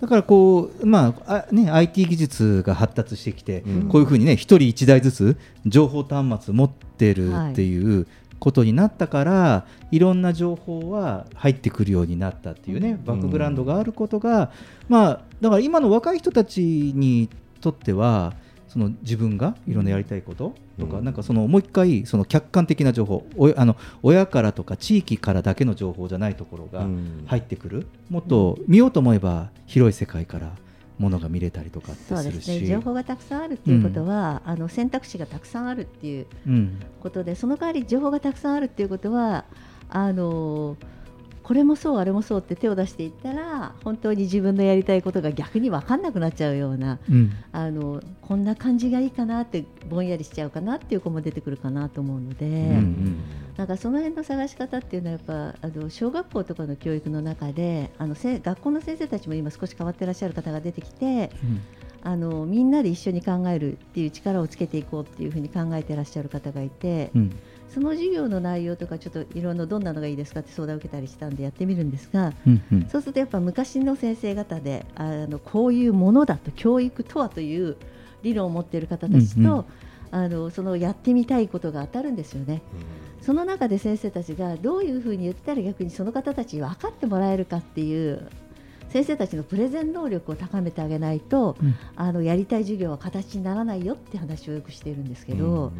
[0.00, 3.88] だからこう、まああね、IT 技術が発達してきて、うん。
[3.88, 8.08] こういうふうにね、一人一台ずつ情報端末持ってるっていう
[8.42, 14.50] ことになったから、い、ろんな情報は入ってくるようになったっていうね、バックグラウンドがあることが、
[14.88, 17.28] まあ、だから今の若い人たちに
[17.60, 18.34] とっては、
[18.66, 21.04] その自分がいろんなやりたいこととか、うん。
[21.04, 27.24] なんかそのもう一回その客観的な情報おあの親からとか地域からだけの情報じゃないところがうん。
[27.26, 30.52] 入ってくる、もっと見ようと思えば広い世界から
[30.98, 39.44] ものが見れたりとかそうですね情報がたくさんあるっていうことは、あの選択肢がたくさんあるっていううんことでその代わり情報がたくさんあるっていうことは
[39.88, 40.76] あの
[41.42, 47.32] これもそうあれもそうって手を出していったら本当に自分のやりたいことが逆に分かんなくなっちゃうようなうん。
[47.52, 53.18] あのこんな感じがいいかなってぼんやりしちゃうかなっていう子も出てくるかなと思うので、うん
[53.56, 61.30] なんかその辺の探し方っていうのはやっぱあの小学校とかの教育の中であのせ学校の先生たちも今少し変わってらっしゃる方が出てきて
[62.02, 67.38] あのみんなで一緒に考えるっていう力をつけていこうっていうふうに考えてらっしゃる方がいて、うん
[67.72, 72.88] その授業の内容とかちょっといろんなどんなのがいいですかって相談を受けたりしたんでやってみるんですが、うんうん。
[72.88, 77.76] そうするとやっぱ昔の先生方であのこういうものだと教育とはという
[78.22, 79.64] 理論を持っている方たちと、うんうん。
[80.14, 82.60] あのそのやってみたいことが当たるんですよね。
[83.22, 88.28] その中で先生たちがどういうふうに言ったら逆にその方たちに分かってもらえるかっていう
[88.90, 91.74] 先生たちのプレゼン能力を高めてあげないと、うん。
[91.96, 95.72] あのやりたい授業は形にならないよって話をよくしているんですけど、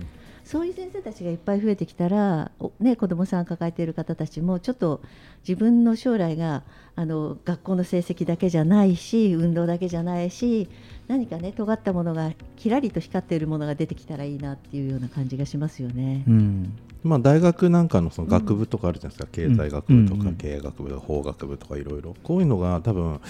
[0.44, 5.00] そういう先生たちがいっぱい増えてきたら、おね、子どもさん抱えている方たちもちょっと
[5.46, 6.62] 自分の将来が
[6.94, 10.68] あの学校の成績だけじゃないし運動だけじゃないし
[11.08, 16.24] 何かね尖ったものがきらりと光っているものが出てきたらいいなっていうような感じがしますよね。
[16.26, 16.72] うん。
[17.02, 22.14] まあ、大学なんかのその学部とかあるじゃないですか、経済学部とかうん経営学部とか法学部とかいろいろ。
[22.22, 23.20] こういうのが多分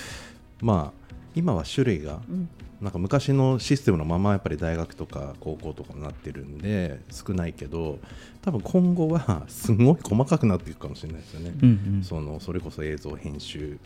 [0.60, 1.01] まあ
[1.34, 2.48] 今は種類がうん。
[2.80, 8.00] なんか昔のシステムのままやっぱり大学とか高校とかになってるんで少ないけど
[8.42, 12.02] 多分今後はすごい細かくなっていくかもしれないですよね、うんうん。
[12.02, 13.78] そのそれこそ映像編集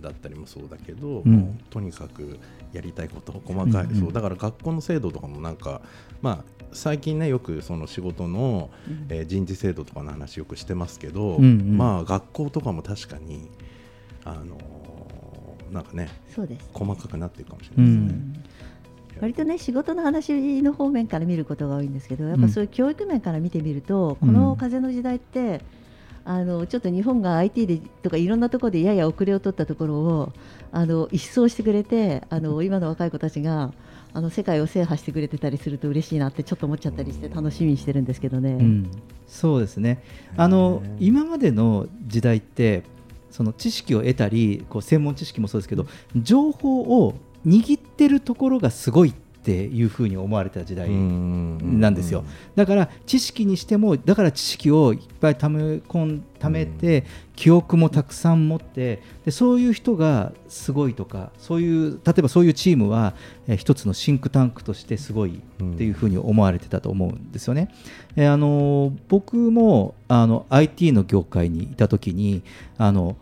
[0.00, 1.60] だったりもそうだけど、うん。
[1.68, 2.38] とにかく
[2.72, 5.82] やりたいこと細かい、うんうんそうだから学校の制度とかもなんか
[6.22, 8.70] まあ最近ねよくその仕事の、
[9.10, 11.76] えー人事制度とかの話よくしてますけど、うんうん。
[11.76, 13.50] まあ学校とかも確かに
[14.24, 14.71] あのー
[15.72, 16.68] なんかねそうです。
[16.72, 18.62] 細かくなっていくかもしれないですね。
[19.20, 25.60] 割とね仕事の話の方面から見ることが多いんですけどやっぱそういう教育面から見てみると、うんこの風の時代って
[26.24, 30.32] あのちょっと日本が IT でとかいろんなところでやや遅れを取ったところを
[30.70, 33.72] あの一掃してくれてあの 今の若い子たちが
[34.14, 38.52] あの世界を制覇してくれてたりすると嬉しいなってちょっと思っちゃったりして楽しみにしてるんですけどね。
[38.52, 38.90] うん。
[39.26, 40.02] そうですね。
[40.36, 42.82] あの今までの時代って
[43.32, 47.14] その知識を得たりこう専門知識もそうですけど情報を
[47.46, 50.88] 握ってるところがすごいていうふうに思われた時代
[51.80, 52.24] なんですよ。
[52.54, 57.04] だから知識にしてもだから知識をいっぱいため込ん貯めて
[57.36, 63.14] 記憶もたくさん持ってでそういう人がすごいとかそういう例えばそういうチームは、
[63.48, 67.68] えー一つのシンクタンクとしてすごいっていうふうに思われてたと思うんですよね。
[68.16, 72.42] えーあのー僕もあの IT の業界にいた時に
[72.78, 73.16] あの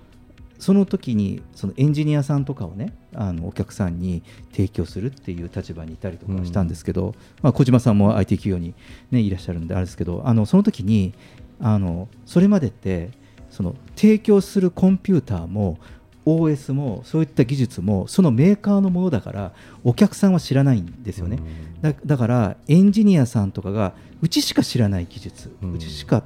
[0.60, 8.74] その時にそのエンジニアさんとかをねあのお客さんに提供するっていう立場にいたりとかしたんですけど、まあ、小島さんも IT 企業に、
[9.10, 11.14] ね、いらっしゃるんであれですけどあのその時に
[11.60, 13.10] あのそれまでって
[13.50, 15.78] その提供するコンピューターも
[16.26, 21.38] OS もそういった技術もそのメーカーのものだからお客さんは知らないんですよね、
[21.80, 26.24] だだからエンジニアさんとかがうちしか知らない技術、うちしかっ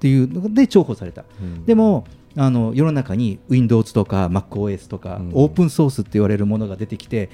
[0.00, 1.24] ていうので重宝された、
[1.66, 2.04] でも
[2.38, 7.30] あの世の中に Windows とか MacOS とか、オープンソースって言われるものが出てきて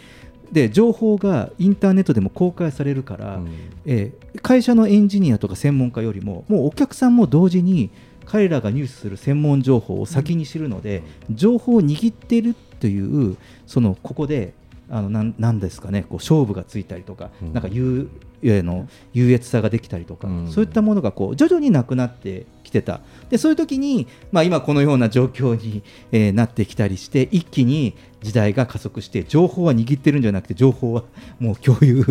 [0.51, 3.41] で情報がインターネットでも公開されるから、
[3.85, 7.91] えー会社のエンジニアとか専門家よりももうお客さんも同時に
[8.27, 13.37] 彼らが入手する専門情報を先に知るので、情報を握っているという
[13.67, 14.55] そのここで
[14.91, 18.11] あのなんなんですかねこう勝負がついたりとか、なんか優
[18.43, 23.01] えーの優越さができたりとか、そういったものがこう徐々になくなってきてた。
[23.31, 31.05] でそういう時に、まあ、今このような状況に、えーなってきたりして一気に時代が加速して情報は握ってるんじゃなくて情報は
[31.39, 32.05] もう共有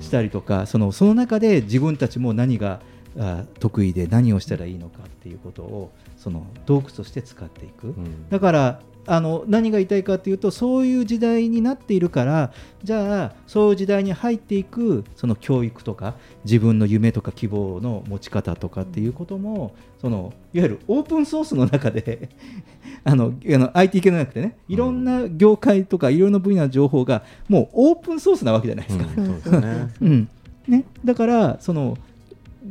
[0.00, 2.80] したりとか、そのその中で自分たちも何が
[3.18, 7.94] あ得意で何をしたらいいのかっていうことをその道具として使っていく、
[8.30, 12.52] だからあの何が言いたいかというとそういう時代になっているから
[12.84, 22.28] じゃあそういう時代に入っていくその教育とか自分の夢とか希望の持ち方とかっていうこともそのいわゆるオープンソースの中で
[23.04, 29.06] あのあの IT 系じゃなくてねいろんな業界とかいろんな分野の情報がもうオープンソースなわけじゃないですか。
[29.16, 29.88] うんそうですね。
[30.00, 30.28] うん。
[30.68, 31.96] ね、だからその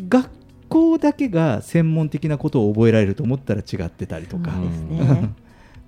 [0.08, 0.30] 学
[0.70, 5.30] 校だけが専門的なことを覚えられると思ったら違ってたりとか、そうですね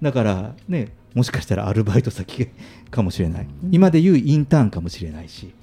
[0.02, 2.48] だからねもしかしたらアルバイト先
[2.92, 5.54] かもしれない、今でいうインターンかもしれないし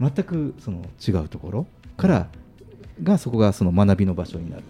[0.00, 2.28] 全くその違うところから
[3.02, 4.62] がそこがその学びの場所になる。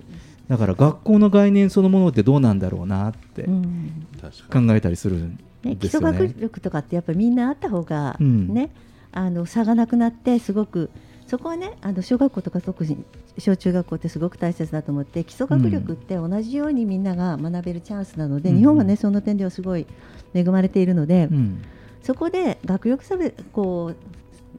[0.48, 4.06] だから学校の概念そのものってどうなんだろうなってうん。
[4.50, 6.18] 考えたりするんね、基礎ですよね。
[6.28, 8.54] 学力とかってやっぱりみんなあった方がうん。
[8.54, 8.70] ね、
[9.12, 10.90] あの差がなくなってすごく
[11.26, 13.04] そこはねあの小学校とか特に
[13.38, 18.58] 小中学校ってすごく大切だと思って基礎学力って同じようにみんなが学べるチャンスなので、うん。
[18.58, 19.86] 日本はねその点ではすごい
[20.34, 21.62] 恵まれているので、うん。
[22.02, 23.92] そこで学力差別こ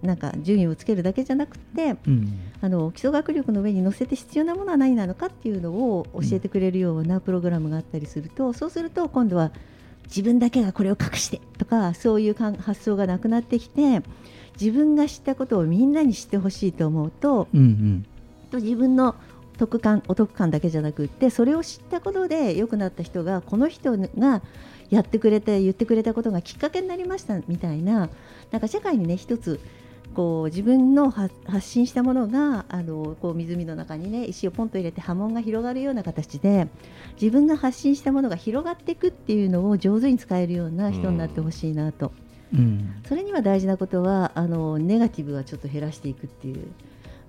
[0.03, 2.39] うなんか順位をつけるだけじゃなくて、うん。
[2.59, 9.51] あの基礎学力の上に乗せて必要なものは何なのかっていうのを教えてくれるようなプログラムがあったりすると、そうすると今度は
[10.07, 14.01] 自分だけがこれを隠してとかそういう発想がなくなってきて
[14.59, 18.05] 自分が知ったことをみんなに知ってほしいと思うとうんうん
[18.49, 19.15] と自分の
[19.57, 24.41] 得感お得感だけじゃなくってそれを知ったことで良くなった人がこの人が
[24.89, 28.09] やってくれて言ってくれたことがきっかけになりましたみたいな
[28.51, 29.59] なんか社会にね一つ
[30.15, 36.67] こう自分のは発信したものがあのこう湖の中にね石をポンと入れて波紋が広がるような形で
[37.19, 42.11] 自分が発信したものが広がっていくっていうのを上手に使えるような人になってほしいなと。
[42.21, 42.26] うん
[43.07, 46.67] それには大事なことはあのネガティブはちょっと減らしていくっていう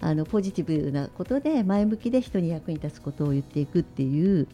[0.01, 4.47] あのポジティブなことで前向きで人に役に立つことを言っていくっていう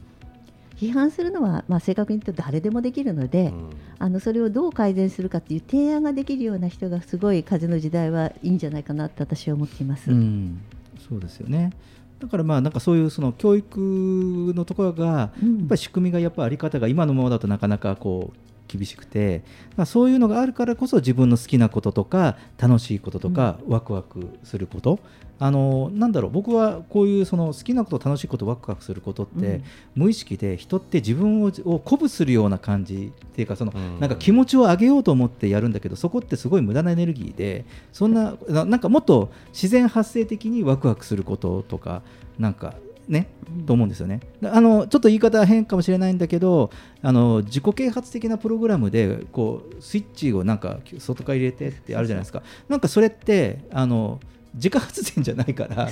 [0.76, 3.52] 批判するのは、まあ、正確に言うと誰でもできるので、
[4.00, 10.10] あのそれをどう改善するかっていう提案ができるような人がすごい風の時代はいいんじゃないかなって私は思っています。
[10.10, 10.60] うん、
[11.08, 11.70] そうですよね。
[12.18, 15.30] だからまあなんかそういうその教育のところがや
[15.64, 19.42] っぱり仕組みがやっぱあり方が今のままだとなかなかこう厳しくて、
[19.76, 24.98] まあ、そういうのがあるからこそ自分の好きなこととか楽しいこととかワクワクすること、
[25.40, 29.64] あのなんだろう僕はこういうその好きなこと楽しいことワクワクすることって、うん。
[29.94, 34.00] 無意識で人って自分をを鼓舞するような感じっていうかその、うん。
[34.00, 42.02] なんか気持ちを上げようと思ってやるんだけどそこってすごい無駄なエネルギーでそんなななんかもっと自然発生的にワクワクすることとか
[42.38, 42.74] なんか
[43.08, 43.28] ね、
[43.66, 44.20] と思うんですよね。
[44.44, 46.70] あのちょっと言い方は変かもしれないんだけど
[47.02, 52.42] あの自己啓発的なプログラムでこうスイッチをなんか外から入れてってあるじゃないですか。
[52.68, 54.20] なんかそれってあの
[54.54, 55.88] 自家発電じゃないから、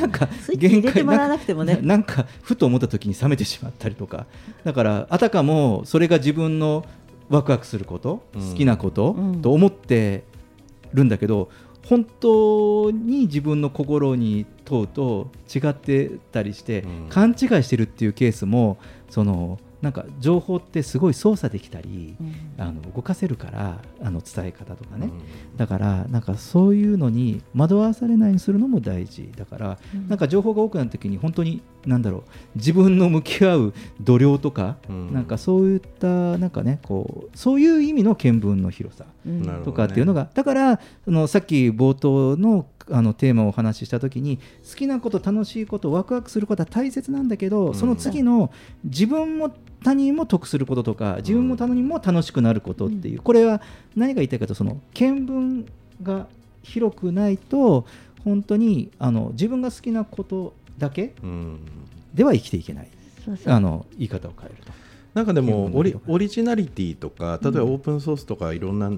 [0.00, 1.76] なんか スイッチ入れてもらわなくてもね。
[1.76, 4.26] ななんかふと思った時に冷めてしまったりとか。
[4.64, 6.84] だからあたかもそれが自分の
[7.28, 8.50] ワクワクすること、うん。
[8.50, 9.42] 好きなこと、うん。
[9.42, 10.24] と思って
[10.94, 11.50] るんだけど
[11.88, 17.08] 本当に自分の心に問うと違ってたりして、うん。
[17.08, 22.16] 勘違いしてるっていうケースもそのなんか情報ってすごい操作できたり、
[22.58, 25.10] あの動かせるからあの伝え方とかね、
[25.56, 29.30] だからなんかそういうのに惑わされないようにするのも大事。
[29.36, 30.08] だから、うん。
[30.08, 32.22] なんか情報が多くなった時に本当になんだろう。
[32.56, 35.12] 自分の向き合う度量とか、うん。
[35.12, 39.04] なんかそういったなんかねこうそういう意味の見聞の広さ
[39.64, 47.74] とかっていうのが、だからあのさっき冒頭のあのテーマをお話しした時に好きなこと楽しいことワクワクすることは大切なんだけど、うん。
[47.74, 48.52] その次の
[48.84, 53.60] 自分も他人も得することとか自分も他人も楽しくなることっていう、これは
[53.94, 55.66] 何が言いたいかというとその見聞
[56.02, 56.26] が
[56.62, 57.86] 広くないと
[58.24, 61.14] 本当にあの自分が好きなことだけ？
[61.22, 61.58] うん。
[62.14, 62.88] では生きていけない。
[63.46, 64.72] あの言い方を変えると。
[65.14, 67.72] なんかでもオリオリジナリティとか例えばうん。
[67.72, 68.92] オープンソースとかいろんな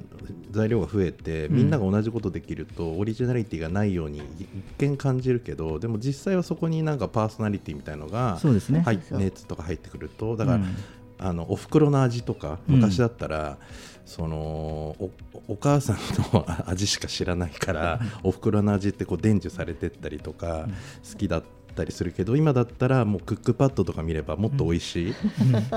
[0.51, 1.57] 材料が増えて、うん。
[1.57, 4.49] みんなが同じことできるとオリジナリティがないように一
[4.79, 8.85] 見感じるけどでも実際はそこになんかパーソナリティみたいのがそうですね。
[9.13, 10.75] 熱とか入ってくるとだから、うん。
[11.21, 12.77] あのお袋の味とかうん。
[12.77, 13.59] 昔だったら、
[14.05, 15.11] そのお
[15.47, 15.97] お母さん
[16.33, 20.69] の 味しか知らないから、お袋の味ってこう伝授されてったりとか、
[21.11, 21.47] 好きだった
[21.85, 25.15] りするけど今だったらもうクックパッドとか見ればもっと美味しい、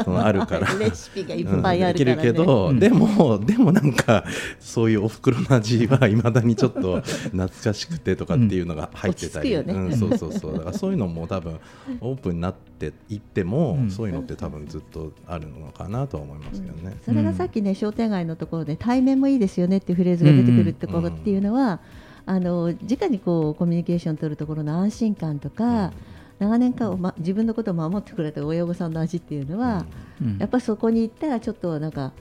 [0.04, 0.68] そのあるから。
[0.80, 2.30] レシピがいっぱいあるからね。
[2.30, 2.34] うん。
[2.34, 4.24] できるけど、うんでもでもなんか
[4.60, 10.54] そういうお袋の味はいまだにちょっと懐かしくてとかっていうのが入ってたり、うんそうそうそう。
[10.54, 11.60] だからそういうのも多分
[12.00, 13.92] オープンになっていっても、うん。
[13.92, 16.98] そういうのって多分ずっとあるのかなとは思いますけどね。
[17.04, 21.80] それがさっきね商店街のところで対面もいいですよねっていうフレーズが出てくるところっていうのは、
[22.26, 25.92] あの直にこうコミュニケーション取るところの安心感とか、
[26.40, 29.86] 長年間、ま、自分のことを守ってくれた親御さんの味っていうのは、
[30.22, 30.38] うん。
[30.38, 32.14] やっぱりそこに行ったらちょっとなんか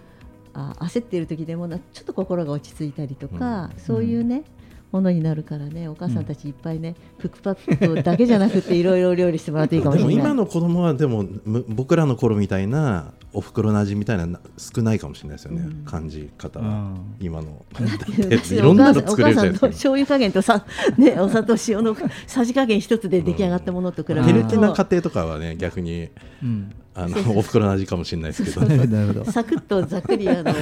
[0.52, 4.44] あ焦っている時でもなちょっと心が落ち着いたりとか、そういうね
[4.92, 10.16] ものになるからねお母さんたちいっぱいね、クックパッドだけじゃなくていろいろ料理してもらっていいかもしでれない。
[10.16, 15.84] も今の子供はでもむ僕らの頃みたいなお袋の味みたいなな少ないかもしれないですよね、うん。
[15.84, 16.66] 感じ方は。
[16.66, 17.64] あ今の。
[18.50, 19.66] いろんなのお母さんの作れるじゃないですか。
[19.66, 20.64] お母さんの醤油加減とさ、
[20.98, 26.08] ね、 お砂糖塩のさじ加減一つで出来上がったものと比べると、テレテな家庭とかはね逆に。
[26.42, 26.72] うん
[27.04, 29.32] あのお袋の味かもしれないですけどなるほどなるほど。
[29.32, 30.52] サクッとざっくりあの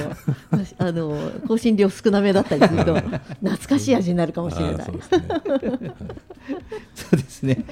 [0.77, 2.95] あの香辛料少なめだったりすると
[3.41, 4.85] 懐かしい味になるかもしれない。
[4.85, 4.95] そう。
[7.17, 7.65] です ですね。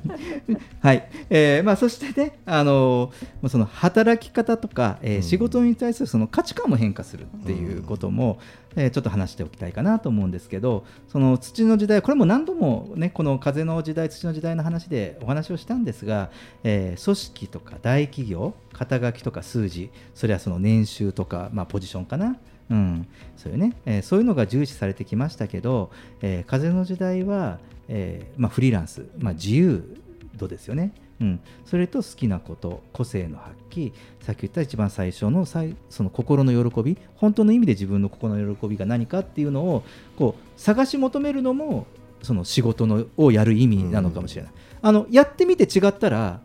[0.80, 8.38] はい、えーまあ、そしてね、あのまあその働き方とか、えーうん仕事に対するその価値観も変化するっていうことも、
[8.74, 16.30] えーちょっと話しておきたいかなと思うんですけど、その土の時代、これも何度もね、この風の時代、土の時代の話でお話をしたんですが、
[16.64, 22.36] えー組織とか大企業、肩書きとか数字、それはその年収とか、まあ、ポジションかな。
[22.70, 23.06] うん、
[23.36, 25.90] そういうね、えーそういうのが重視されてきましたけど、
[26.22, 27.58] えー風の時代は、
[27.88, 29.96] えーまあ、フリーランス、まあ、自由
[30.36, 33.92] 度ですよね、うん、それと好きなこと個性の発揮。
[34.20, 35.58] さっき言った一番最初のそ
[36.02, 36.96] の心の喜び。
[37.16, 39.82] 本当の意味で自分の心の喜びが何かっていうのを
[40.16, 41.86] こう探し求めるのも
[42.22, 44.52] その仕事のをやる意味なのかもしれない、
[44.82, 46.40] あのやってみて違ったら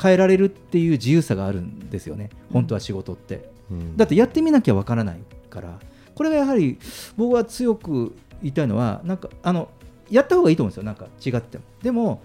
[0.00, 2.30] 変えられるっていう自由さがあるんですよね。
[2.52, 3.50] 本当は仕事って。
[3.70, 3.96] うん。
[3.96, 5.20] だってやってみなきゃわからない
[5.50, 5.78] から。
[6.14, 6.78] これがやはり
[7.16, 9.68] 僕は強く言いたいのはなんかあの
[10.10, 10.82] やった方がいいと思うんですよ。
[10.84, 11.64] なんか違っても。
[11.82, 12.22] でも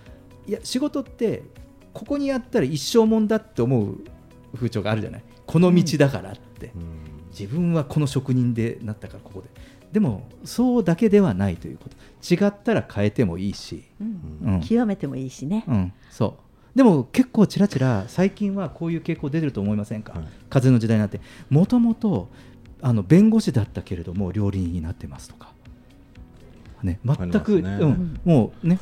[0.48, 1.44] いや仕事って
[1.94, 3.98] ここにやったら一生もんだって思う
[4.56, 5.24] 風潮があるじゃない。
[5.46, 7.06] この道だからって、うん。
[7.30, 9.50] 自分はこの職人でなったからここで。
[9.92, 11.96] でもそうだけではないということ。
[12.34, 14.56] 違ったら変えてもいいし、うん。
[14.56, 14.62] うん。
[14.62, 15.64] 極めてもいいしね。
[15.68, 16.38] うん、そ
[16.74, 16.78] う。
[16.78, 20.28] でも結構ちらちら最近はこういう傾向出てると思いませんか、はい。
[20.50, 21.22] 風の時代になって。
[21.50, 22.30] もともと
[22.82, 25.52] あの弁護士だったけれども料理人になってますとか、
[26.84, 27.78] ね、全く、ね。
[27.82, 28.80] うん、もうね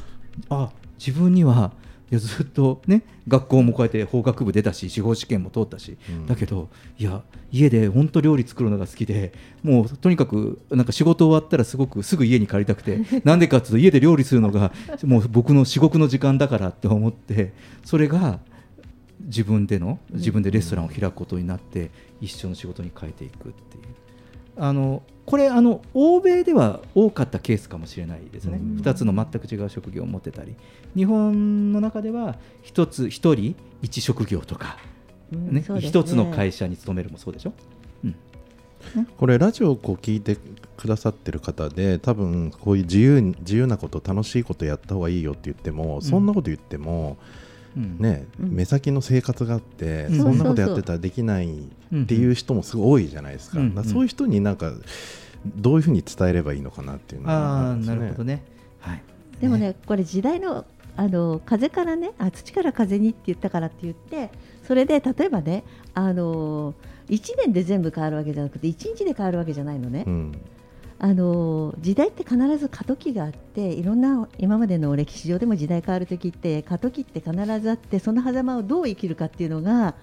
[0.49, 1.71] あ自分には
[2.11, 6.27] いやずっとね学校もこうやって法学部出たし司法試験も通ったし、うん。
[6.27, 7.21] だけどいや
[7.51, 9.33] 家で本当料理作るのが好きで
[9.63, 14.73] もうとにかくなんか仕事終わったらすごくすぐ家に帰りたくて なんでかっていうと家で料理するのが
[15.03, 18.39] もう僕の至極の時間だからって思ってそれが
[19.21, 21.91] 自分での自分でレストランを開くことになって
[22.23, 23.83] 一緒の仕事に変えていくっていう。
[24.55, 28.77] あのこれあの欧米では多かったケースかもしれないですね、うん。
[28.77, 30.55] 2つの全く違う職業を持ってたり。
[30.95, 34.77] 日本の中では1つ1人1職業とか、
[35.31, 35.65] ねうんね。
[35.67, 37.53] 1つの会社に勤めるもそうでしょ、
[38.03, 38.15] うん、
[39.17, 40.37] これラジオをこう聞いて
[40.77, 48.51] くださってる方で多分こういう自由に自由なこと楽しいことやった方がいいよって言っても、そんなこと言ってもうんね、うん。
[48.51, 50.17] 目先の生活があって、うん。
[50.17, 53.83] そんなことやってたらできないっていう人もすごい多いじゃないですか,、うん。
[53.83, 54.71] そういう人になんか
[55.45, 58.43] どういうふうに伝えればいいのかなっていうのはあなるほどね、
[58.79, 59.03] はい、
[59.41, 60.65] でもね、これ時代の
[60.95, 64.29] あの風からねあ土から風にって言ったからって言って
[64.67, 65.63] それで例えばね
[65.95, 66.75] あの
[67.09, 70.31] 1年で全部変わるわけじゃなくて1日で変わるわけじゃないのね、うん
[71.03, 79.95] あの時代って必ず過渡期があっていろんな今までの歴史上でも時代変わる時って過渡期って必ずあってその狭間をどう生きるかっていうのが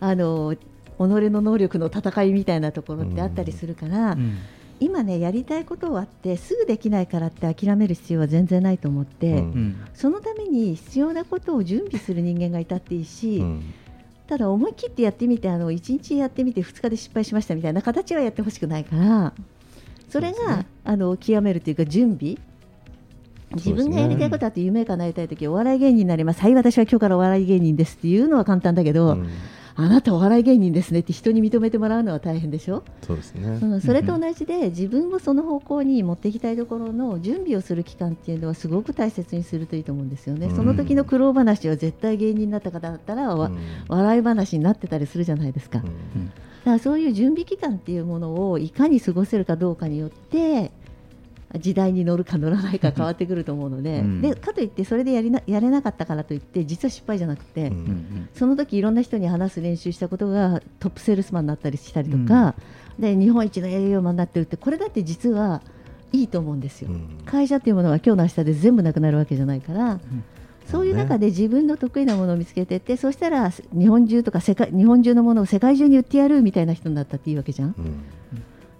[0.00, 0.60] あの己
[0.98, 4.38] の能力の戦いみたいなところってあったりするから、うん。
[4.78, 9.32] 今ねやりたいことはあってすぐできないからって諦める必要は全然ないと思って。
[9.32, 9.36] うん。
[9.36, 9.86] うん。
[9.92, 13.74] そのために必要なことを準備する人間がいたっていいし、うん。
[14.26, 19.32] ただ思い切ってやってみてあの1日やってみて2日で失敗しましたみたいな形はやってほしくないから
[20.08, 22.36] それが、ねあの極めるというか準備。
[23.54, 26.40] 自分がやりたいことあって夢叶えたいとき、お笑い芸人になります。
[26.40, 29.28] はい私は今日からお笑い芸人ですっていうのは簡単だけど、うん。
[29.78, 40.56] あなたお笑い芸人ですねって人に認めてもらうのは大変でしょ、そうですね、うん、それと同じで自分もその方向に持っていきたいところの準備をする期間っていうのはすごく大切にするといいと思うんですよね、うん。
[40.56, 43.36] その時の苦労話は絶対芸人になった方だったら、
[43.88, 45.84] 笑い話になってたりするじゃないですか、だ
[46.66, 50.72] からそういう準備期間っていうものをいかに過ごせるかどうかによって
[51.60, 54.20] 時代に乗るか乗らないか変わってくると思うので,、うん。
[54.20, 57.76] でかといってそれでやりなやれなかったからといって実は失敗じゃなくて、うん。
[57.76, 57.76] うん。
[57.76, 58.28] うん。
[58.34, 62.56] その時いろんな人に話す練習したことがトップセールスマンになったりしたりとか、
[62.98, 65.62] で日本一の営業マンになってるってこれだって実は
[66.12, 67.22] いいと思うんですよ、うん。
[67.24, 70.00] 会社っていうものは今日の明日で全部なくなるわけじゃないから、
[70.70, 77.72] そういう中で自分の得意なものを見つけていってそうしたら日本中とか世界日本中のものを世界中に売ってやるみたいな人になったっていいわけじゃん。
[77.72, 77.94] だかうん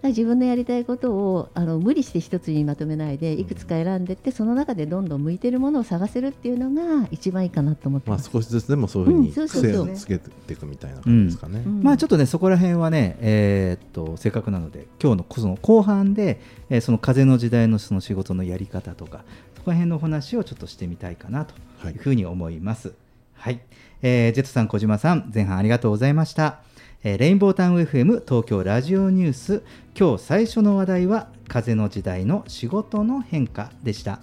[0.02, 8.30] ら自分のやりたいことをあの無理して一つにまとめないでいくつか選んでいってその中でどんどん向いてるものを探せるっていうのが一番いいかなと思ってまあます。
[8.30, 11.62] 少しずつでもそういうふうにうんそうそうそう癖をつけていくみたいな感じですかね。
[11.64, 19.24] うんまあちょっとねそこら辺はねえーっとせっかくなので今日のその後半で、えーその風の時代のその仕事のやり方とか
[19.56, 22.94] そこら辺のお話をちょっとしてみたいかなとはいいうふうに思います。
[23.34, 23.60] はい、
[24.02, 26.60] えージェットさん小島さん前半ありがとうございました。
[27.04, 29.62] えーレインボータウン FM 東京ラジオニュース
[29.98, 34.20] 今日最初の話題は風の時代の仕事の変化でした。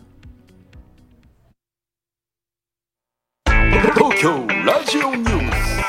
[3.95, 5.83] 東京ラジオニュース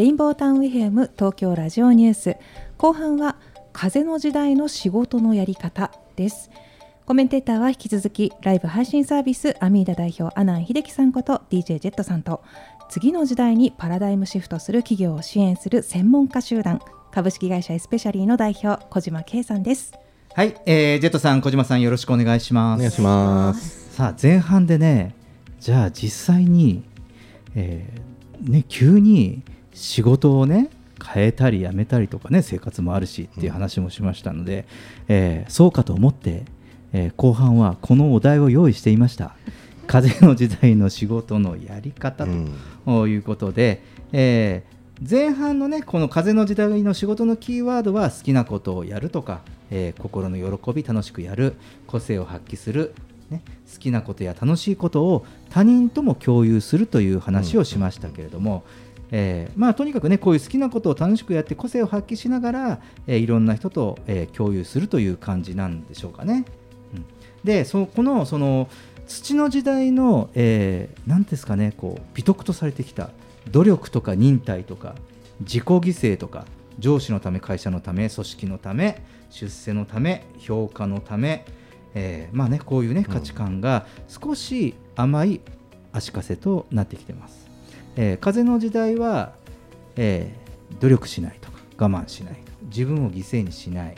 [0.00, 2.36] レインボータウン FM 東京ラジオニュース
[2.78, 3.36] 後半は
[3.74, 6.50] 風の時代の仕事のやり方です
[7.04, 12.42] コメンテーターは引き続きライブ配信サービスアミーダ代表阿南秀樹さんこと DJ ジェットさんと
[12.88, 16.80] 次の時代にパラダイムシフトする企業を支援する専門家集団
[17.12, 19.92] 株式会社エスペシャリーの代表小島圭さんです
[20.32, 22.78] はい、えージェットさん小島さんよろしくお願いします。
[22.78, 23.94] お願いします。
[23.94, 25.14] さあ前半でね
[25.58, 26.84] じゃあ実際に、
[27.54, 29.42] えーね、急に
[29.80, 30.68] 仕事をね
[31.02, 34.66] 変えたり辞めたりとかね生活もあるしっていう話もしましたので、
[35.08, 36.44] えーそうかと思って、
[36.92, 39.34] えー後半はこのお題を用意していました。
[39.86, 42.24] 風の時代の仕事のやり方
[42.84, 51.54] ということで、えー前半のねこの風の時代の仕事のキーワードは好きなことをやるとか、えー心の喜び楽しくやる
[51.86, 52.94] 個性を発揮する、
[53.30, 58.62] ね、好きなことや楽しいことを他人とも共有するという話をしましたけれども、
[59.12, 66.44] えーまあ、とにかくねこういう好きなことを楽しくやって個性を発揮しながら、えーいろんな人と、えー共有するという感じなんでしょうかね。
[66.94, 67.04] うん
[67.44, 68.68] でそこのその
[69.06, 73.10] 土の時代の何、えー、なんですかねこう美徳とされてきた
[73.50, 74.94] 努力とか忍耐とか
[75.40, 76.44] 自己犠牲とか
[76.78, 81.44] 上司のため会社のため組織のため出世のため評価のため、
[81.94, 85.40] えーまあね、こういう、ね、価値観が少し甘い
[85.92, 87.49] 足かせとなってきてます。
[87.96, 89.32] えー風の時代は、
[89.96, 90.40] えー
[90.80, 92.36] 努力しないとか我慢しない
[92.66, 93.94] 自分を犠牲にしない。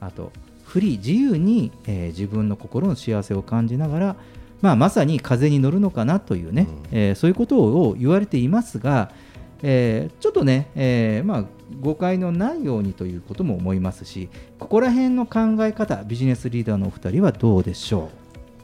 [0.00, 0.32] あと
[0.64, 4.16] フリー自由に、えー自分の心の幸せを感じながら
[4.60, 9.12] まあ、まさに風に乗るのかなというね、えーそういうことを言われていますが、
[9.62, 11.44] えーちょっとね、えーまあ、
[11.80, 18.10] 誤解のないようにということも思いますしここら辺の考え方ビジネスリーダーのお二人はどうでしょ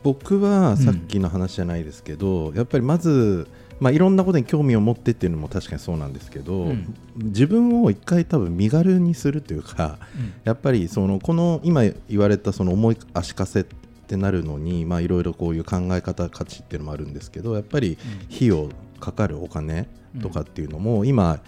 [0.03, 3.47] 僕はさっきの話じゃないですけど、やっぱりまず、
[3.81, 6.95] まあ、いろんなことに興味を持ってっていうのも確かにそうなんですけど、うん。
[7.16, 9.99] 自分を一回多分身軽にするというか、
[10.45, 13.64] やっぱりそのこの今言われたその重い足かせっ
[14.07, 17.99] てなるのにまあいろいろこういう考え方価値っていうのもあるんですけどやっぱり
[18.35, 18.68] 費用
[19.01, 19.89] かかるお金
[20.20, 21.41] とかっていうのも、今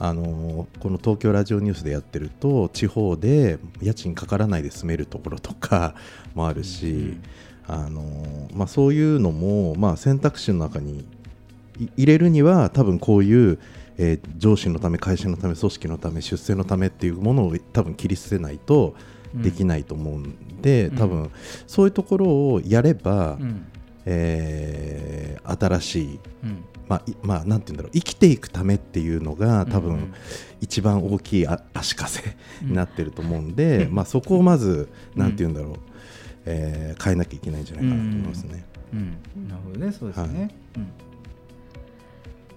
[0.00, 5.94] あのこの東京ラジオニュースでやってると地方で家賃かからないで住めるところとか
[6.34, 7.16] もあるし、
[7.66, 11.04] あのまあ、そういうのも、まあ、選択肢の中にい
[11.96, 13.58] 入れるには多分こういう、
[13.98, 18.94] えー上司のため会社のため組織のため出世のためっていうものを多分切り捨てないと
[19.34, 20.96] できないと思うんで、うん。
[20.96, 21.30] 多分
[21.66, 23.66] そういうところをやれば、うん。
[24.06, 26.64] えー新しい、うん。
[26.88, 29.96] まあいまあ、なんて言うんだろう生きていくためっていうのが多分、うん。
[29.96, 30.14] うん
[30.60, 35.74] 一番大きいあ足かせ になってると思うんで、まあ、そこをまず、なんて言うんだろう、
[36.46, 38.64] えー変えなきゃいけないんじゃないかなと思いますね。
[38.92, 39.48] うん。
[39.48, 40.86] なるほどねそうですね、うん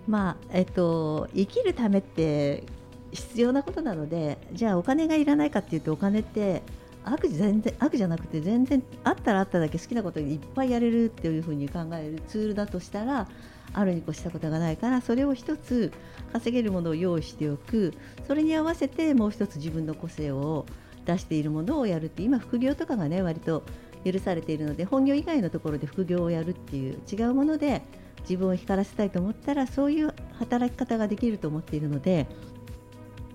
[0.07, 2.63] まあえっと、生きるためって
[3.11, 6.63] 必要なことなのでじゃあお金がいらないかっていうとお金って
[7.03, 13.27] 悪全然悪じゃなくて全然あったらあっただけ好きなこといっぱいやれるっていうふうに考えるツールだとしたら
[13.73, 15.91] あるに越したことがないからそれを一つ
[16.33, 17.93] 稼げるものを用意しておく。
[18.27, 20.65] それに合わせてもう一つ自分の個性を
[21.05, 23.63] 出しているものをやるって今副業とかがね割と
[24.05, 27.81] 許されているので本業以外のところで副業をやるっていう違うもので
[28.21, 32.27] 自分を光らせたいと思ったらそういう働き方ができると思っているので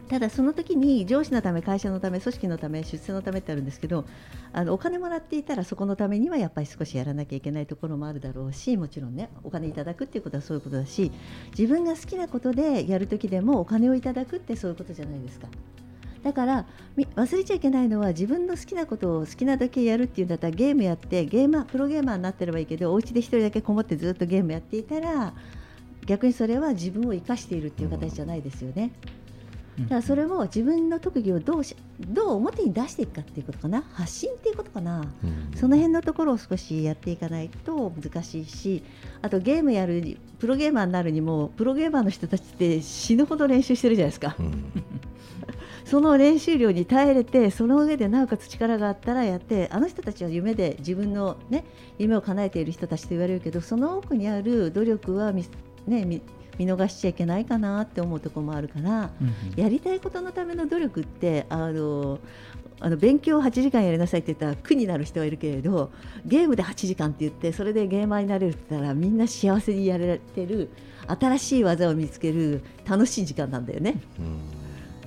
[0.09, 4.05] ただその時に上司のため会社のため組織のため出世のためってあるんですけど
[4.53, 11.11] あのお金もらっていたらそこのためにはやっぱり少しやらなきゃいけないところもあるだろうしもちろんねお金いただくっていうことはそういうことだし
[11.59, 15.49] 自分が好きなことでやる時でもお金をいただくってそういうことじゃないですか。
[16.27, 16.67] だから
[16.97, 25.35] み忘れちゃいけないのは自分の好きなことを好きなだけやるっていうんだったらゲームやってゲーマープロゲーマーになってればいいけどお家で一人だけこもってずっとゲームやっていたら
[26.05, 28.91] 逆にそれは自分を生かしているっていう形じゃないですよね。
[29.83, 33.85] だからそれも自分の特技をどうしどう表に出していくかっていうことかな。
[33.93, 35.05] 発信っていうことかな、
[35.55, 38.83] その辺のところを少しやっていかないと難しいし
[39.23, 44.37] あとゲームやるにプロゲーマーになるにもプロゲーマーの人たちって死ぬほど練習してるじゃないですか。
[45.87, 51.65] その練習量に耐えれてその上でなおかつ力があったらやってあの人たちは夢で自分の、ね、
[51.99, 55.47] 夢を叶えている人たちと言われるけどその奥にある努力は見,、
[55.87, 56.21] ね、見
[56.59, 59.11] 見逃しちゃいけないかなって思うところもあるから、
[59.57, 62.19] やりたいことのための努力ってあの
[62.81, 65.91] あの勉強を8時間やりなさいって言ったら苦になる人がいるけれど
[66.27, 70.71] ゲームで8時間って言ってそれでゲーマーになれるって言ったらみんな幸せにやれてる
[71.07, 73.93] 新しい技を見つける楽しい時間なんだよね。
[73.93, 74.01] だか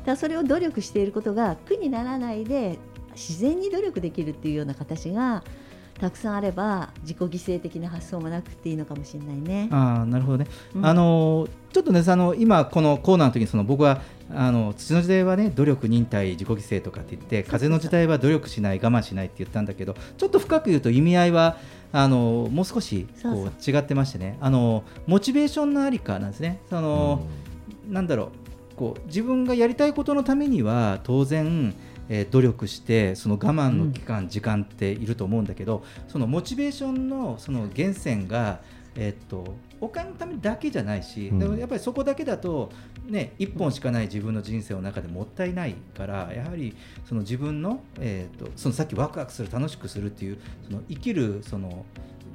[0.07, 2.79] らそれを努力していることが苦にならないで
[3.13, 5.43] 自然に努力できるっていうような形が
[5.99, 9.67] たくさんあれば自己犠牲的な発想もなくていいのかもしれないね。
[9.69, 10.85] あーなるほどね、うん。
[10.85, 14.01] あのーちょっとねあの今このコーナーの時にその僕は
[14.33, 21.57] あの土の時代はね努力忍耐自己犠牲とかって言って風の時代は努力しない我慢しないって言ったんだけどちょっと深く言うと意味合いは
[21.91, 24.37] あのもう少しそうこう違ってましてね。
[24.41, 26.59] あのモチベーションのありかなんですね。
[26.69, 27.21] その、
[27.87, 28.48] なんだろう
[28.79, 31.75] こう自分がやりたいことのためには当然
[32.07, 38.61] えー努力してその我慢の期間、時間っていると思うんだけどそのモチベーションのその源泉が、
[38.95, 41.39] えーっとお金のためだけじゃないし、うん。
[41.39, 42.69] でもやっぱりそこだけだと、
[43.05, 46.75] ね、一本しかない自分の人生の中でもったいないからやはり
[47.05, 51.85] その自分の,、えーっとそのさっきワクワクする楽しくするっていうその生きるその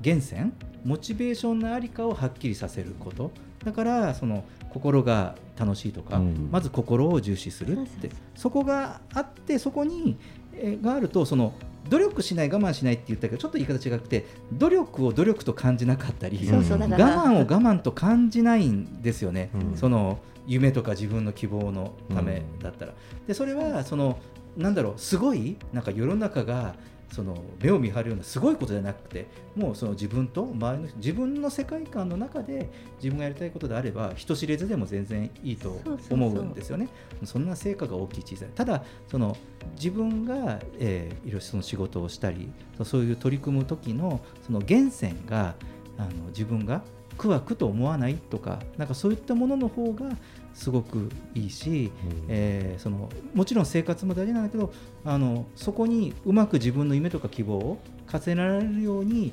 [0.02, 0.52] 源泉
[0.84, 3.30] モチベーションのありかをはっきりさせること。
[3.64, 6.48] だからその心が楽しいとか、うん。
[6.50, 10.16] まず心を重視するってそこがあってそこに、
[10.54, 11.54] えーがあるとその
[11.88, 19.76] 努力しない我慢しないって言ったけどちょっと言い方違くて努力を努力と感じなかったりそうそう我慢を我慢と感じないんですよね、うん。
[19.76, 22.92] その夢とか自分の希望のためだったら。
[23.26, 24.18] でそれはその
[24.56, 26.74] なんだろうすごいなんか世の中が
[27.14, 36.88] その目を見張るようなすごいことじゃなくてもうその自分と周りの自分の世界観の中で自分がやりたいことであれば人知れずでも全然いいとそうそうそう思うんですよね。
[37.24, 39.36] そんな成果が大きい小さいただその
[39.76, 42.52] 自分が、えーいろいろその仕事をしたり
[42.82, 45.54] そういう取り組む時のその源泉が
[45.96, 46.82] あの自分が
[47.16, 50.10] 苦は苦と思わないとかなんかそういったものの方が
[50.52, 51.90] すごくいいし、
[52.28, 54.72] えーそのもちろん生活も大事なんだけど
[55.04, 57.78] あのそこにうまく自分の夢とか希望を
[58.12, 59.32] 重ねられるように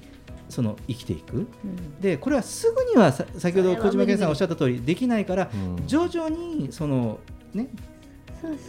[0.49, 1.47] その生きていく、
[2.01, 5.49] でこれはすぐにはさ先ほど小島健さんがおっしゃった通りできないから、
[5.85, 7.19] 徐々にその
[7.53, 7.69] ね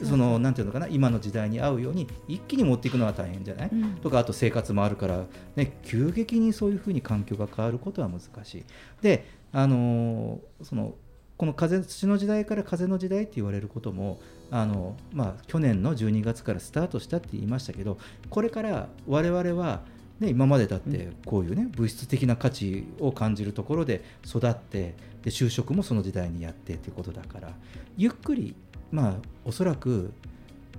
[0.04, 3.94] そのなんていうのかな今の時代に合うように一気に持っていくのは大変じゃない、うん。
[3.96, 5.24] とかあと生活もあるから、
[5.56, 8.64] ね、急激にそういうふうに環境が変わることは難しい。
[9.00, 10.94] であのーその
[11.42, 14.20] この風土の時代から風の時代って言われることも
[14.52, 17.98] あの、まあ、去年の12月からスタートしたって言いましたけど
[18.30, 19.82] これから我々は、
[20.20, 24.94] ね、今までだってこういうね物質的な価値を感じるところで育って
[25.24, 27.52] で就職もその時代にやってっていうことだから
[27.96, 28.54] ゆっくり
[28.92, 29.14] まあ
[29.44, 30.12] おそらく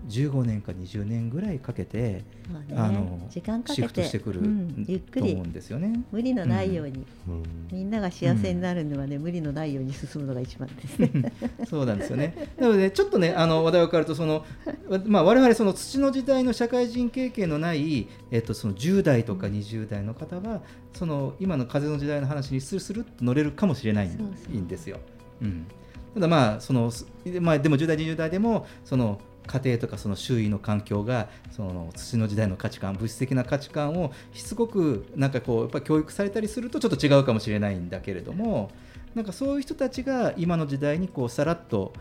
[0.07, 6.03] 15年か20年ぐらいかけて、まあねあの時間かけてシフトしてくる、うんゆっくりと思うんですよね。
[6.11, 11.32] 無理のないように、うんみんなが幸せになるのはね、無理のないように進むのが一番ですね。
[11.68, 12.49] そうなんですよね。
[12.59, 14.45] なので、ちょっとね、あの話題を変わると、その、
[14.89, 18.07] わまあ、我々その土の時代の社会人経験のない。
[18.32, 20.61] えっと、その10代とか20代の方は、
[20.93, 24.99] その今の風の時代の話にスルスルっと乗れるかもしれないんですよ。
[25.41, 25.66] うん。
[26.14, 27.07] ただ、まあ、その、す
[27.39, 29.20] まあ、でも10代、20代でも、その。
[29.45, 38.72] 家庭とかその周囲の環境がその土の時代の価値観物質的な価値観をしつこくなんかこうやっぱ教育されたりするとちょっと違うかもしれないんだけれども
[39.16, 41.93] なんかそういう人たちが今の時代にこうさらっと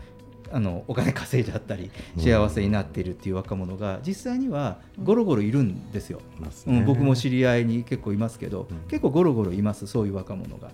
[0.51, 6.49] あのお金稼いじゃったり幸せになっているっていう若者が実際にはゴロゴロいるんですよ、ね。
[6.67, 10.69] うん、僕も知り合いに結構いますけど、結構ゴロゴロいますそういう若者が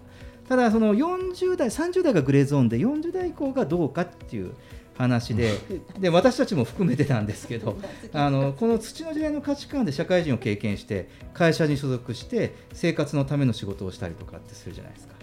[0.49, 4.55] ただその40代30代がグレーゾーンで40代以降がどうかっていう
[4.97, 5.59] 話で
[5.99, 7.77] で私たちも含めてなんですけど
[8.11, 15.13] あのこの土の時代の価値観で社会人を経験して会社に所属して生活のための仕事をしたりとかってするじゃないですか。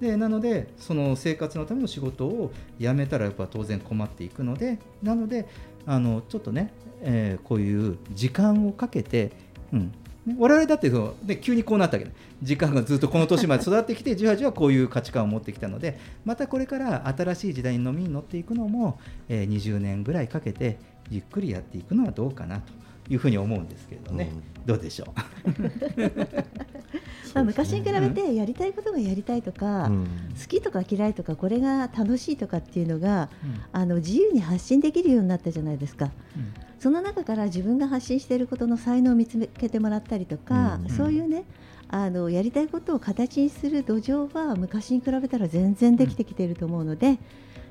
[0.00, 5.48] でなのでその生活のための仕事を辞めたらやっぱ当然困っていくのでなので
[5.86, 9.32] あのちょっとね、えーこういう時間をかけて、
[9.72, 9.92] うんね、
[10.38, 12.14] 我々だってその、ね、急にこうなったわけね。
[12.42, 18.98] 時間がずっとこの年まで育ってきてじわじわこういう価値観を持ってきたのでまたこれから新しい時代に飲みに乗っていくのも、
[19.28, 20.78] えー20年ぐらいかけて
[21.10, 24.30] ゆっくりやっていくのはどうかなというふうに思うんですけれどね、
[24.66, 25.54] どうでしょう？
[27.34, 30.04] まあ昔に比べてやりたいことがやりたいとか、うん。
[30.40, 33.28] 好きとか嫌いとかこれが楽しいとかっていうのが、
[33.72, 36.10] あの自由に発信できるようになったじゃないですか。
[36.78, 41.44] その中から自分が発信していることの才能を見つけてもらったりとか、うんそういうね
[41.88, 47.18] あのやりたいことを形にする土壌は昔に比べたら全然できてきていると思うので、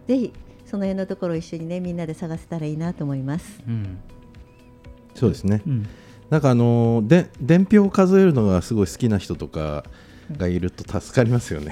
[0.08, 0.34] ぜひ
[0.66, 3.60] その辺のところを一緒にねみんなで探せたらいいなと思います。
[3.68, 4.00] うん。
[5.14, 5.88] そうですね、うん
[6.30, 9.84] なんかあので伝票を数えるのがすごい好きな人とか
[10.36, 11.72] がいると助かりますよね。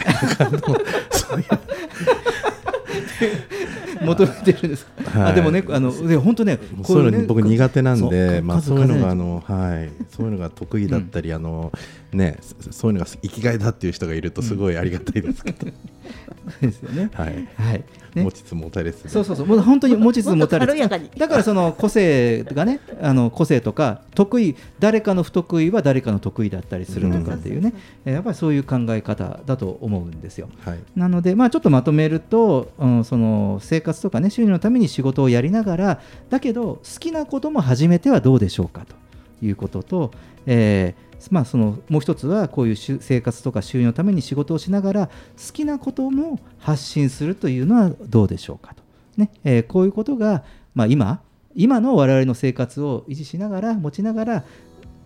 [4.01, 5.31] 求めてるんですか、はい。
[5.31, 11.71] あでもねあので本当ねそういうの僕苦手なんで、まあ数そういうのがあのはい、そういうのが得意だったり、あの
[12.13, 15.67] ね、そそういうのが生きがいだっていう人がいるとすごいありがたいですけど。
[16.61, 17.09] ですよね。
[17.13, 17.47] はい。
[17.55, 17.83] はい。
[18.15, 19.07] ね持ちつ持たれつ。
[19.07, 20.89] そうそうそう、もう本当に持ちつ持たれつ。
[21.17, 27.73] だからその個性がね、 あの個性とか得意、誰かの不得意は誰かの得意だったりするとかっていうね、
[28.05, 30.49] えーやっぱりそういう考え方だと思うんですよ。
[30.65, 30.79] はい。
[30.95, 38.95] なので、まあ、ちょっとまとめると、うん、その生活とかね収入のために仕事をやりながらだけど好きなことも始めてはどうでしょうかと
[39.45, 40.11] いうことと、
[40.45, 48.83] えーまあ、そのもう一つはこういう生活とか収入のために仕事をしながら好きなことも発信するというのはどうでしょうかと、
[49.17, 50.43] ねえーこういうことが、
[50.73, 51.21] まあ、今
[51.55, 54.43] 今の我々の生活を維持しながら持ちながら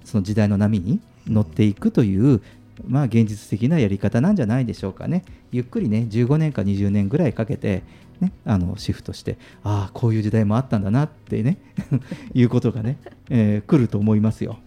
[0.03, 2.41] その時代の波に乗っていくという、
[2.88, 5.24] まあ、現実的なやり方なんじゃないでしょうかね。
[5.51, 7.84] ゆっくりね、15年か20年ぐらいかけて、
[8.20, 11.57] ね、あのシフトして、ああ、こういう時代もあったんだなってね、
[12.34, 12.97] いうことがね、
[13.30, 14.59] えー来ると思いますよ。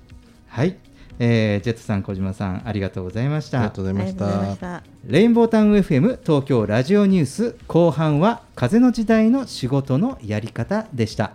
[0.49, 0.77] はい。
[1.19, 3.59] えージェットさん、小島さん、ありがとうございました。
[3.59, 11.33] ありがとうございましたレインボータウン FM 東京ラジオニュース後半は風の時代の仕事のやり方でした。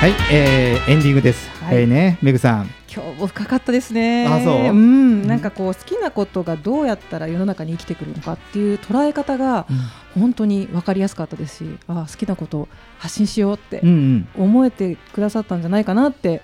[0.00, 1.50] はい、えーエンディングです。
[1.64, 2.70] はいえーね、めぐさん。
[2.88, 4.28] 今日も深かったですね。
[4.28, 4.54] あそう？
[4.68, 9.66] うん、なんかこう好きなことがどうやったら世の中に生きてくるのかっていう捉え方が
[10.14, 12.68] 本当に分かりやすかったですし、あ好きなことを
[13.00, 16.42] 発信しようってうんうん思えてくださったんじゃないかなって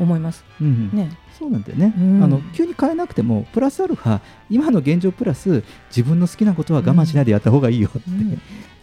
[0.00, 0.44] 思います。
[0.60, 2.24] うんね、そうなんだよね、うん。
[2.24, 8.08] あの急に変えなくてもプラスアルファ今の現状プラス自分の好きなことは我慢しないでやった方がいいよって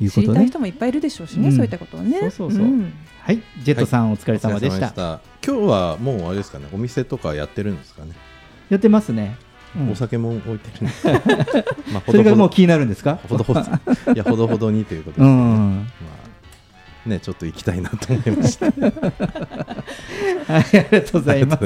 [0.04, 1.56] いう知ことね、りたい人もいっぱいいるでしょうしね、うん。
[1.56, 2.20] そういったことはね。
[2.20, 2.66] そうそうそう。
[2.66, 2.94] ん。
[3.22, 5.22] はいジェットさん、お疲れ様でした。
[5.46, 8.12] 今日はもうあれですかねお店とかやってるんですかね。
[8.70, 9.38] やってますね、
[9.76, 9.92] うん。
[9.92, 11.08] お酒も置いてるんです
[11.94, 13.20] まあそれがもう気になるんですか？
[13.28, 13.62] ほどほど。
[13.62, 13.64] い
[14.16, 15.78] やほどほどにということですね、うん。
[15.78, 15.84] ま
[16.23, 16.23] あ
[17.06, 21.64] ねちょっと行きたいなと思いましたはい、ありがとうございます。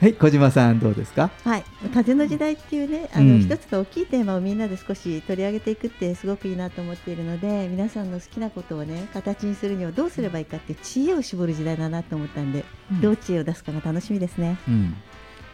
[0.00, 1.30] はい、小島さんどうですか？
[1.44, 14.56] はい、風の時代っていうね、あうんの一つの大きいテーマをみんなで少し取り上げていくってすごくいいなと思っているので、皆さんの好きなことをね形にするにはどうすればいいかっていう知恵を絞る時代だなと思ったんで、うんどう知恵を出すかが楽しみですね。
[14.68, 14.94] うん、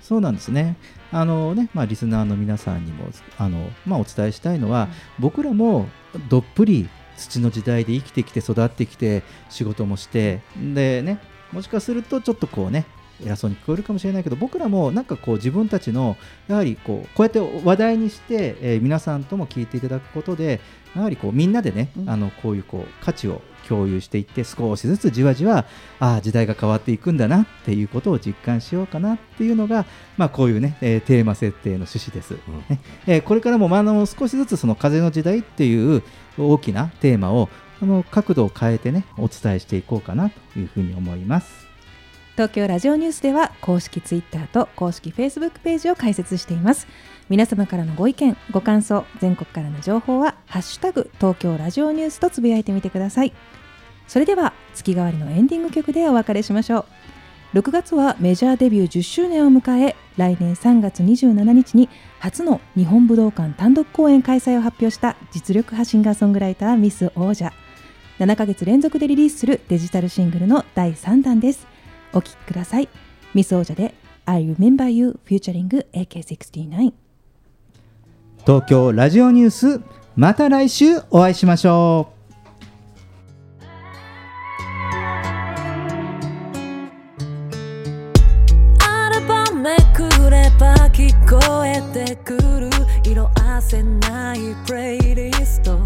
[0.03, 0.77] そうなんですね。
[1.11, 3.07] あのね、まあリスナーの皆さんにも
[3.39, 4.89] あのまあお伝えしたいのは、
[5.19, 5.89] 僕らも
[6.29, 11.21] どっぷり土の時代で生きてきて育ってきて仕事もしてでね、
[11.53, 12.87] もしかするとちょっとこうね。
[13.25, 16.17] 偉そうに聞こえるかもしれないけど僕らもなんかこう自分たちの
[16.49, 20.61] やはりこうこうやって話題にして、えー皆さんとも聞いていただくことで
[20.97, 25.67] やはりこうみんなでね、あのこういうこう価値を共有していって少しずつじわじわ
[26.01, 29.87] ああ時代が変わっていくんだなっていうことを実感しようかなっていうのが、
[30.17, 32.33] まあ、こういうね、えーテーマ設定の趣旨です、
[32.69, 32.81] ね。
[33.07, 36.03] えーこれからも、まあ、あの少しずつその風の時代っていう
[36.39, 37.49] 大きなテーマを
[37.81, 41.65] あの角度を変えてねお伝えしていこうかなというふうに思います。
[42.35, 46.89] 東京ラジオニュースでは公式ツイッターと公式フェイスブックページを開設しています
[47.31, 53.33] 皆様からのご意見ご感想全国からの情報はハッシュタグ東京ラジオニュースとつぶやいてみてください。
[54.07, 56.81] それでは月替わりのエンディング曲でお別れしましょ
[57.55, 57.59] う。
[57.59, 67.53] 6月はメジャーデビュー10周年を迎え来年3月27日に初の日本武道館単独公演開催を発表した実力派シンガーソングライターミス王者。
[68.19, 71.67] 7ヶ月連続でリリースするデジタルシングルの第3弾です。
[72.13, 72.89] お聴きください。
[73.33, 73.95] ミス王者で
[74.27, 77.04] I Remember You Featuring AK69
[78.47, 79.81] 東京ラジオニュース
[80.17, 82.15] また来週お会いしましょう。
[88.85, 92.69] アルバムくれば聞こえてくる
[93.03, 95.79] 色あせないプレイリスト。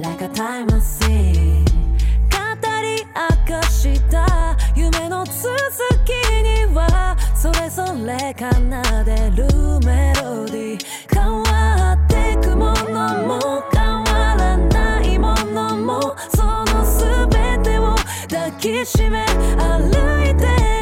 [0.00, 2.40] Like a time machine 語
[2.80, 5.38] り明かした夢の続
[6.06, 8.46] きにはそれぞれ奏
[9.04, 9.46] でる
[9.84, 11.01] メロディー。
[13.38, 16.84] も変わらないものもその
[17.30, 17.94] 全てを
[18.28, 19.24] 抱きしめ
[19.56, 19.88] 歩
[20.30, 20.81] いて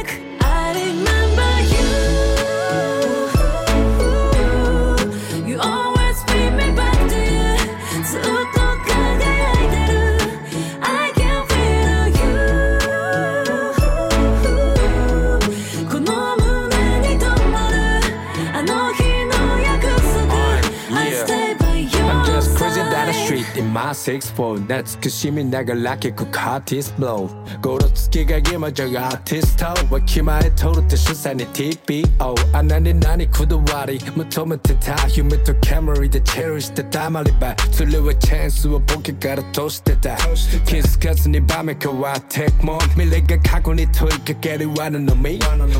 [23.70, 45.38] my 6-4懐かしみながら結構カーティスブローゴロつきが今じゃアーティストわきまえとるって主催に TPO 穴に何こだわり求めてた夢とキャメラでチェリしてたまり場それはチャンスをポケから通してた気づかずに場面変わってくもん未来が過去に問いかける罠の実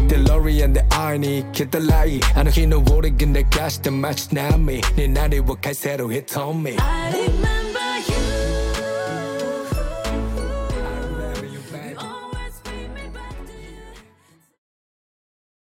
[0.09, 3.35] デロリアンで会いに行けたらいいあの日の俺が流
[3.69, 7.70] した街並みに何を返せる瞳 I remember